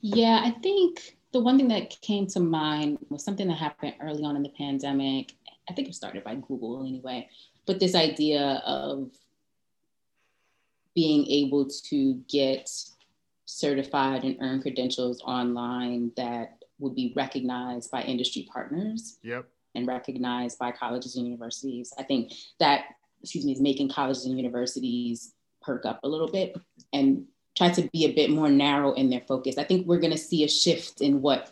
Yeah, 0.02 0.42
I 0.44 0.52
think 0.52 1.18
the 1.32 1.40
one 1.40 1.58
thing 1.58 1.68
that 1.70 2.00
came 2.02 2.28
to 2.28 2.40
mind 2.40 2.98
was 3.10 3.24
something 3.24 3.48
that 3.48 3.58
happened 3.58 3.94
early 4.02 4.24
on 4.24 4.36
in 4.36 4.44
the 4.44 4.50
pandemic. 4.50 5.34
I 5.70 5.74
think 5.74 5.88
it 5.88 5.96
started 5.96 6.24
by 6.24 6.36
Google 6.36 6.86
anyway, 6.86 7.30
but 7.66 7.80
this 7.80 7.96
idea 7.96 8.62
of 8.66 9.12
being 10.94 11.26
able 11.28 11.68
to 11.90 12.16
get 12.28 12.70
certified 13.46 14.24
and 14.24 14.38
earn 14.42 14.62
credentials 14.62 15.22
online 15.22 16.12
that 16.18 16.58
would 16.80 16.96
be 16.96 17.14
recognized 17.16 17.92
by 17.92 18.02
industry 18.02 18.48
partners. 18.52 19.20
Yep. 19.24 19.48
And 19.74 19.88
recognized 19.88 20.60
by 20.60 20.74
colleges 20.74 21.16
and 21.16 21.26
universities. 21.26 21.94
I 21.98 22.04
think 22.04 22.34
that, 22.60 22.88
excuse 23.22 23.46
me, 23.46 23.54
is 23.54 23.62
making 23.62 23.88
colleges 23.88 24.26
and 24.26 24.36
universities 24.36 25.34
perk 25.62 25.86
up 25.86 26.02
a 26.04 26.10
little 26.10 26.30
bit 26.30 26.58
and 26.92 27.26
try 27.62 27.70
to 27.70 27.88
be 27.94 28.06
a 28.06 28.14
bit 28.14 28.32
more 28.32 28.50
narrow 28.50 28.94
in 28.94 29.12
their 29.12 29.22
focus. 29.22 29.60
I 29.60 29.64
think 29.64 29.86
we're 29.86 30.00
going 30.00 30.12
to 30.12 30.18
see 30.18 30.44
a 30.44 30.48
shift 30.48 31.00
in 31.00 31.22
what 31.22 31.52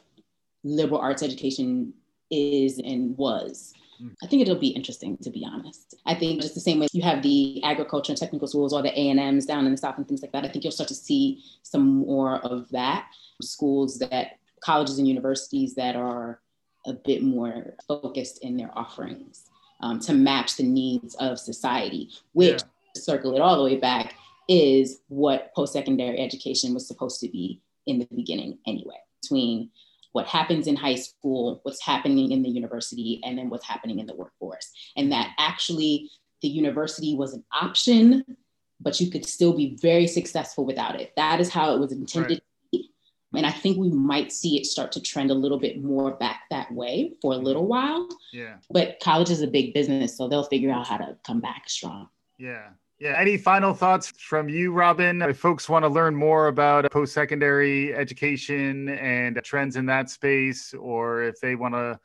liberal 0.64 1.00
arts 1.00 1.22
education 1.22 1.94
is 2.32 2.80
and 2.80 3.16
was. 3.16 3.74
Hmm. 4.00 4.08
I 4.24 4.26
think 4.26 4.42
it'll 4.42 4.56
be 4.56 4.70
interesting, 4.70 5.18
to 5.18 5.30
be 5.30 5.46
honest. 5.46 5.94
I 6.08 6.16
think 6.16 6.42
just 6.42 6.56
the 6.56 6.62
same 6.62 6.80
way 6.80 6.88
you 6.94 7.04
have 7.04 7.22
the 7.22 7.62
agriculture 7.64 8.12
and 8.12 8.20
technical 8.20 8.48
schools 8.48 8.74
or 8.74 8.82
the 8.82 9.00
A&Ms 9.00 9.46
down 9.46 9.68
in 9.68 9.72
the 9.72 9.78
South 9.78 9.98
and 9.98 10.08
things 10.08 10.24
like 10.24 10.32
that, 10.32 10.46
I 10.46 10.48
think 10.48 10.64
you'll 10.64 10.72
start 10.72 10.88
to 10.88 10.96
see 10.96 11.44
some 11.62 12.00
more 12.00 12.38
of 12.38 12.68
that. 12.70 13.06
Schools 13.40 14.00
that, 14.00 14.40
colleges 14.62 14.98
and 14.98 15.08
universities 15.08 15.76
that 15.76 15.96
are 15.96 16.42
a 16.88 16.94
bit 16.94 17.22
more 17.22 17.76
focused 17.88 18.44
in 18.44 18.58
their 18.58 18.76
offerings 18.78 19.46
um, 19.82 20.00
to 20.00 20.14
match 20.14 20.58
the 20.58 20.64
needs 20.64 21.14
of 21.16 21.40
society, 21.40 22.10
which, 22.34 22.62
yeah. 22.62 23.02
circle 23.02 23.36
it 23.36 23.42
all 23.42 23.58
the 23.58 23.64
way 23.64 23.78
back, 23.78 24.16
is 24.50 25.00
what 25.08 25.54
post-secondary 25.56 26.20
education 26.20 26.74
was 26.74 26.88
supposed 26.88 27.22
to 27.22 27.30
be 27.30 27.62
in 27.86 28.00
the 28.00 28.08
beginning 28.16 28.58
anyway 28.68 28.98
between 29.22 29.70
what 30.12 30.26
happens 30.26 30.68
in 30.68 30.76
high 30.76 30.96
school 30.96 31.60
what's 31.64 31.84
happening 31.84 32.32
in 32.32 32.42
the 32.42 32.50
university 32.50 33.22
and 33.24 33.38
then 33.38 33.50
what's 33.50 33.66
happening 33.66 34.00
in 34.00 34.08
the 34.08 34.16
workforce. 34.16 34.72
And 34.98 35.12
that 35.12 35.34
actually 35.38 36.10
the 36.42 36.48
university 36.48 37.16
was 37.16 37.34
an 37.34 37.44
option 37.54 38.26
but 38.82 39.00
you 39.00 39.12
could 39.12 39.26
still 39.26 39.54
be 39.54 39.78
very 39.82 40.08
successful 40.08 40.66
without 40.66 41.00
it. 41.00 41.12
That 41.18 41.42
is 41.42 41.50
how 41.50 41.76
it 41.76 41.80
was 41.80 41.92
intended 41.92 42.42
right. 42.74 42.84
and 43.36 43.46
i 43.46 43.52
think 43.52 43.78
we 43.78 43.90
might 43.90 44.32
see 44.32 44.58
it 44.58 44.66
start 44.66 44.94
to 44.94 45.02
trend 45.02 45.32
a 45.32 45.34
little 45.34 45.60
bit 45.60 45.84
more 45.84 46.12
back 46.12 46.44
that 46.50 46.72
way 46.72 47.12
for 47.22 47.34
a 47.34 47.36
mm-hmm. 47.36 47.46
little 47.46 47.68
while. 47.68 48.08
Yeah. 48.32 48.56
But 48.72 49.00
college 49.02 49.30
is 49.30 49.42
a 49.42 49.48
big 49.48 49.74
business 49.74 50.18
so 50.18 50.28
they'll 50.28 50.44
figure 50.44 50.72
out 50.72 50.88
how 50.88 50.98
to 50.98 51.18
come 51.24 51.40
back 51.40 51.70
strong. 51.70 52.08
Yeah 52.38 52.70
yeah. 53.00 53.16
Any 53.18 53.38
final 53.38 53.74
thoughts 53.74 54.12
from 54.18 54.50
you, 54.50 54.74
Robin? 54.74 55.22
If 55.22 55.38
folks 55.38 55.70
want 55.70 55.84
to 55.86 55.90
learn 55.90 56.16
more 56.16 56.48
about 56.48 56.92
post 56.92 57.14
secondary 57.14 57.94
education 57.94 58.90
and 58.90 59.40
trends 59.44 59.78
in 59.78 59.86
that 59.86 60.10
space, 60.10 60.74
or 60.74 61.24
if 61.24 61.40
they 61.40 61.56
want 61.56 61.76
to 61.76 62.00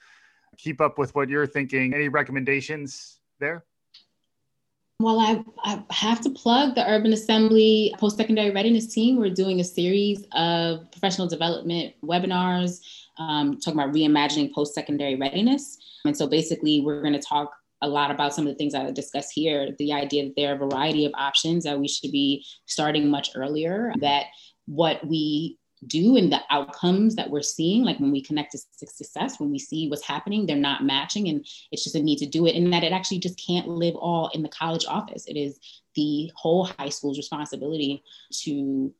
keep 0.56 0.80
up 0.80 0.98
with 0.98 1.14
what 1.14 1.28
you're 1.28 1.46
thinking, 1.46 1.94
any 1.94 2.08
recommendations 2.08 3.18
there? 3.40 3.64
Well, 5.00 5.18
I, 5.18 5.44
I 5.64 5.82
have 5.92 6.20
to 6.20 6.30
plug 6.30 6.76
the 6.76 6.88
Urban 6.88 7.12
Assembly 7.12 7.92
Post 7.98 8.16
Secondary 8.16 8.52
Readiness 8.52 8.86
Team. 8.86 9.18
We're 9.18 9.34
doing 9.34 9.58
a 9.58 9.64
series 9.64 10.24
of 10.32 10.88
professional 10.92 11.26
development 11.26 11.94
webinars 12.04 12.80
um, 13.18 13.58
talking 13.58 13.80
about 13.80 13.92
reimagining 13.92 14.52
post 14.52 14.72
secondary 14.74 15.16
readiness. 15.16 15.78
And 16.04 16.16
so 16.16 16.28
basically, 16.28 16.80
we're 16.80 17.02
going 17.02 17.12
to 17.14 17.18
talk 17.18 17.52
a 17.84 17.88
lot 17.88 18.10
about 18.10 18.34
some 18.34 18.46
of 18.46 18.52
the 18.52 18.56
things 18.56 18.74
I 18.74 18.90
discuss 18.90 19.30
here. 19.30 19.74
The 19.78 19.92
idea 19.92 20.24
that 20.24 20.34
there 20.36 20.52
are 20.52 20.56
a 20.56 20.68
variety 20.68 21.04
of 21.04 21.12
options 21.14 21.64
that 21.64 21.78
we 21.78 21.86
should 21.86 22.10
be 22.10 22.44
starting 22.66 23.08
much 23.08 23.30
earlier, 23.34 23.92
that 24.00 24.26
what 24.66 25.06
we 25.06 25.58
do 25.86 26.16
and 26.16 26.32
the 26.32 26.40
outcomes 26.48 27.14
that 27.16 27.28
we're 27.28 27.42
seeing, 27.42 27.84
like 27.84 28.00
when 28.00 28.10
we 28.10 28.22
connect 28.22 28.52
to 28.52 28.58
success, 28.86 29.38
when 29.38 29.50
we 29.50 29.58
see 29.58 29.88
what's 29.88 30.06
happening, 30.06 30.46
they're 30.46 30.56
not 30.56 30.82
matching, 30.82 31.28
and 31.28 31.46
it's 31.70 31.84
just 31.84 31.94
a 31.94 32.02
need 32.02 32.16
to 32.16 32.26
do 32.26 32.46
it, 32.46 32.56
and 32.56 32.72
that 32.72 32.84
it 32.84 32.92
actually 32.92 33.18
just 33.18 33.38
can't 33.44 33.68
live 33.68 33.94
all 33.96 34.30
in 34.34 34.42
the 34.42 34.48
college 34.48 34.86
office. 34.88 35.26
It 35.26 35.36
is 35.36 35.58
the 35.94 36.30
whole 36.34 36.64
high 36.78 36.88
school's 36.88 37.18
responsibility 37.18 38.02
to 38.44 38.94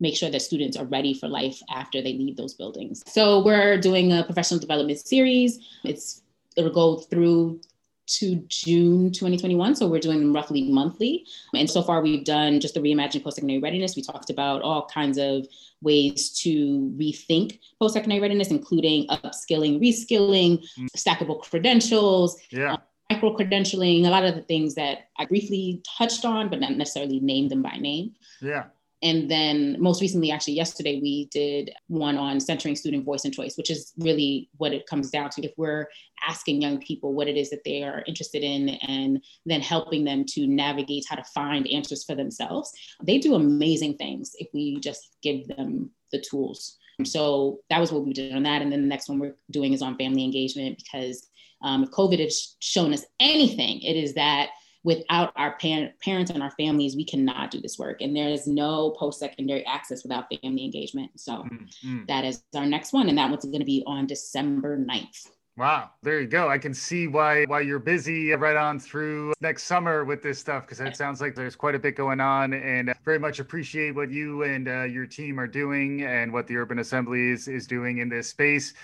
make 0.00 0.16
sure 0.16 0.30
that 0.30 0.42
students 0.42 0.76
are 0.76 0.84
ready 0.84 1.12
for 1.12 1.28
life 1.28 1.60
after 1.74 2.00
they 2.00 2.12
leave 2.12 2.36
those 2.36 2.54
buildings. 2.54 3.02
So 3.08 3.42
we're 3.42 3.80
doing 3.80 4.12
a 4.12 4.22
professional 4.22 4.60
development 4.60 5.00
series. 5.00 5.58
It's 5.82 6.22
it'll 6.56 6.70
go 6.72 6.96
through 6.98 7.60
to 8.08 8.36
June 8.48 9.12
2021. 9.12 9.76
So 9.76 9.86
we're 9.86 10.00
doing 10.00 10.20
them 10.20 10.34
roughly 10.34 10.70
monthly. 10.70 11.26
And 11.54 11.70
so 11.70 11.82
far, 11.82 12.00
we've 12.00 12.24
done 12.24 12.60
just 12.60 12.74
the 12.74 12.80
reimagining 12.80 13.22
post 13.22 13.36
secondary 13.36 13.60
readiness. 13.60 13.96
We 13.96 14.02
talked 14.02 14.30
about 14.30 14.62
all 14.62 14.86
kinds 14.86 15.18
of 15.18 15.46
ways 15.82 16.30
to 16.42 16.92
rethink 16.98 17.60
post 17.78 17.94
secondary 17.94 18.20
readiness, 18.20 18.48
including 18.48 19.06
upskilling, 19.08 19.80
reskilling, 19.80 20.64
mm. 20.78 20.88
stackable 20.96 21.42
credentials. 21.42 22.40
Yeah. 22.50 22.74
Um, 22.74 22.78
micro 23.10 23.36
credentialing, 23.36 24.04
a 24.04 24.10
lot 24.10 24.24
of 24.24 24.34
the 24.34 24.42
things 24.42 24.74
that 24.74 25.08
I 25.16 25.24
briefly 25.24 25.82
touched 25.96 26.24
on, 26.24 26.50
but 26.50 26.60
not 26.60 26.72
necessarily 26.72 27.20
named 27.20 27.50
them 27.50 27.62
by 27.62 27.76
name. 27.76 28.14
Yeah. 28.40 28.64
And 29.02 29.30
then 29.30 29.76
most 29.78 30.00
recently, 30.00 30.30
actually 30.30 30.54
yesterday, 30.54 30.98
we 31.00 31.26
did 31.26 31.70
one 31.86 32.16
on 32.16 32.40
centering 32.40 32.74
student 32.74 33.04
voice 33.04 33.24
and 33.24 33.32
choice, 33.32 33.56
which 33.56 33.70
is 33.70 33.92
really 33.98 34.48
what 34.56 34.72
it 34.72 34.86
comes 34.86 35.10
down 35.10 35.30
to. 35.30 35.44
If 35.44 35.52
we're 35.56 35.88
asking 36.26 36.60
young 36.60 36.78
people 36.78 37.14
what 37.14 37.28
it 37.28 37.36
is 37.36 37.50
that 37.50 37.62
they 37.64 37.84
are 37.84 38.02
interested 38.06 38.42
in 38.42 38.70
and 38.70 39.22
then 39.46 39.60
helping 39.60 40.04
them 40.04 40.24
to 40.30 40.46
navigate 40.46 41.04
how 41.08 41.16
to 41.16 41.24
find 41.24 41.68
answers 41.68 42.04
for 42.04 42.16
themselves, 42.16 42.72
they 43.02 43.18
do 43.18 43.34
amazing 43.34 43.96
things 43.96 44.32
if 44.38 44.48
we 44.52 44.80
just 44.80 45.16
give 45.22 45.46
them 45.46 45.90
the 46.10 46.20
tools. 46.20 46.76
So 47.04 47.60
that 47.70 47.78
was 47.78 47.92
what 47.92 48.04
we 48.04 48.12
did 48.12 48.34
on 48.34 48.42
that. 48.42 48.62
And 48.62 48.72
then 48.72 48.82
the 48.82 48.88
next 48.88 49.08
one 49.08 49.20
we're 49.20 49.36
doing 49.52 49.72
is 49.72 49.82
on 49.82 49.96
family 49.96 50.24
engagement 50.24 50.82
because 50.82 51.28
um, 51.62 51.84
if 51.84 51.90
COVID 51.90 52.18
has 52.20 52.56
shown 52.60 52.92
us 52.92 53.04
anything, 53.20 53.80
it 53.82 53.94
is 53.94 54.14
that 54.14 54.50
without 54.84 55.32
our 55.36 55.56
parents 55.58 56.30
and 56.30 56.42
our 56.42 56.50
families, 56.52 56.96
we 56.96 57.04
cannot 57.04 57.50
do 57.50 57.60
this 57.60 57.78
work. 57.78 58.00
And 58.00 58.14
there 58.14 58.28
is 58.28 58.46
no 58.46 58.90
post 58.90 59.18
secondary 59.18 59.64
access 59.66 60.02
without 60.02 60.26
family 60.42 60.64
engagement. 60.64 61.10
So 61.16 61.44
mm-hmm. 61.44 62.04
that 62.06 62.24
is 62.24 62.42
our 62.54 62.66
next 62.66 62.92
one. 62.92 63.08
And 63.08 63.18
that 63.18 63.28
one's 63.28 63.44
going 63.44 63.58
to 63.58 63.64
be 63.64 63.82
on 63.86 64.06
December 64.06 64.78
9th. 64.78 65.28
Wow, 65.58 65.90
there 66.02 66.20
you 66.20 66.28
go. 66.28 66.48
I 66.48 66.56
can 66.56 66.72
see 66.72 67.08
why 67.08 67.44
why 67.46 67.62
you're 67.62 67.80
busy 67.80 68.30
right 68.30 68.54
on 68.54 68.78
through 68.78 69.32
next 69.40 69.64
summer 69.64 70.04
with 70.04 70.22
this 70.22 70.38
stuff 70.38 70.62
because 70.62 70.78
it 70.78 70.96
sounds 70.96 71.20
like 71.20 71.34
there's 71.34 71.56
quite 71.56 71.74
a 71.74 71.80
bit 71.80 71.96
going 71.96 72.20
on, 72.20 72.54
and 72.54 72.94
very 73.04 73.18
much 73.18 73.40
appreciate 73.40 73.96
what 73.96 74.08
you 74.08 74.44
and 74.44 74.68
uh, 74.68 74.84
your 74.84 75.04
team 75.04 75.40
are 75.40 75.48
doing 75.48 76.04
and 76.04 76.32
what 76.32 76.46
the 76.46 76.56
Urban 76.56 76.78
Assembly 76.78 77.32
is 77.32 77.48
is 77.48 77.66
doing 77.66 77.98
in 77.98 78.08
this 78.08 78.28
space. 78.28 78.74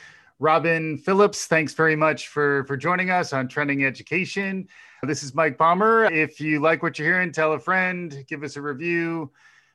Robin 0.41 0.99
Phillips, 0.99 1.47
thanks 1.47 1.75
very 1.75 1.95
much 1.95 2.27
for 2.27 2.65
for 2.65 2.77
joining 2.77 3.09
us 3.09 3.33
on 3.33 3.47
Trending 3.47 3.85
Education. 3.85 4.67
This 5.07 5.23
is 5.23 5.35
Mike 5.35 5.59
Palmer. 5.59 6.05
If 6.05 6.41
you 6.41 6.61
like 6.61 6.83
what 6.83 6.99
you're 6.99 7.09
hearing, 7.09 7.31
tell 7.31 7.53
a 7.53 7.59
friend, 7.59 8.25
give 8.27 8.43
us 8.43 8.57
a 8.57 8.63
review, 8.63 9.31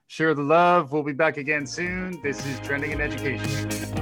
share 0.08 0.34
the 0.34 0.42
love. 0.42 0.92
We'll 0.92 1.04
be 1.04 1.14
back 1.14 1.38
again 1.38 1.68
soon. 1.68 2.20
This 2.24 2.44
is 2.46 2.60
Trending 2.62 2.92
in 2.92 3.02
Education. 3.02 3.99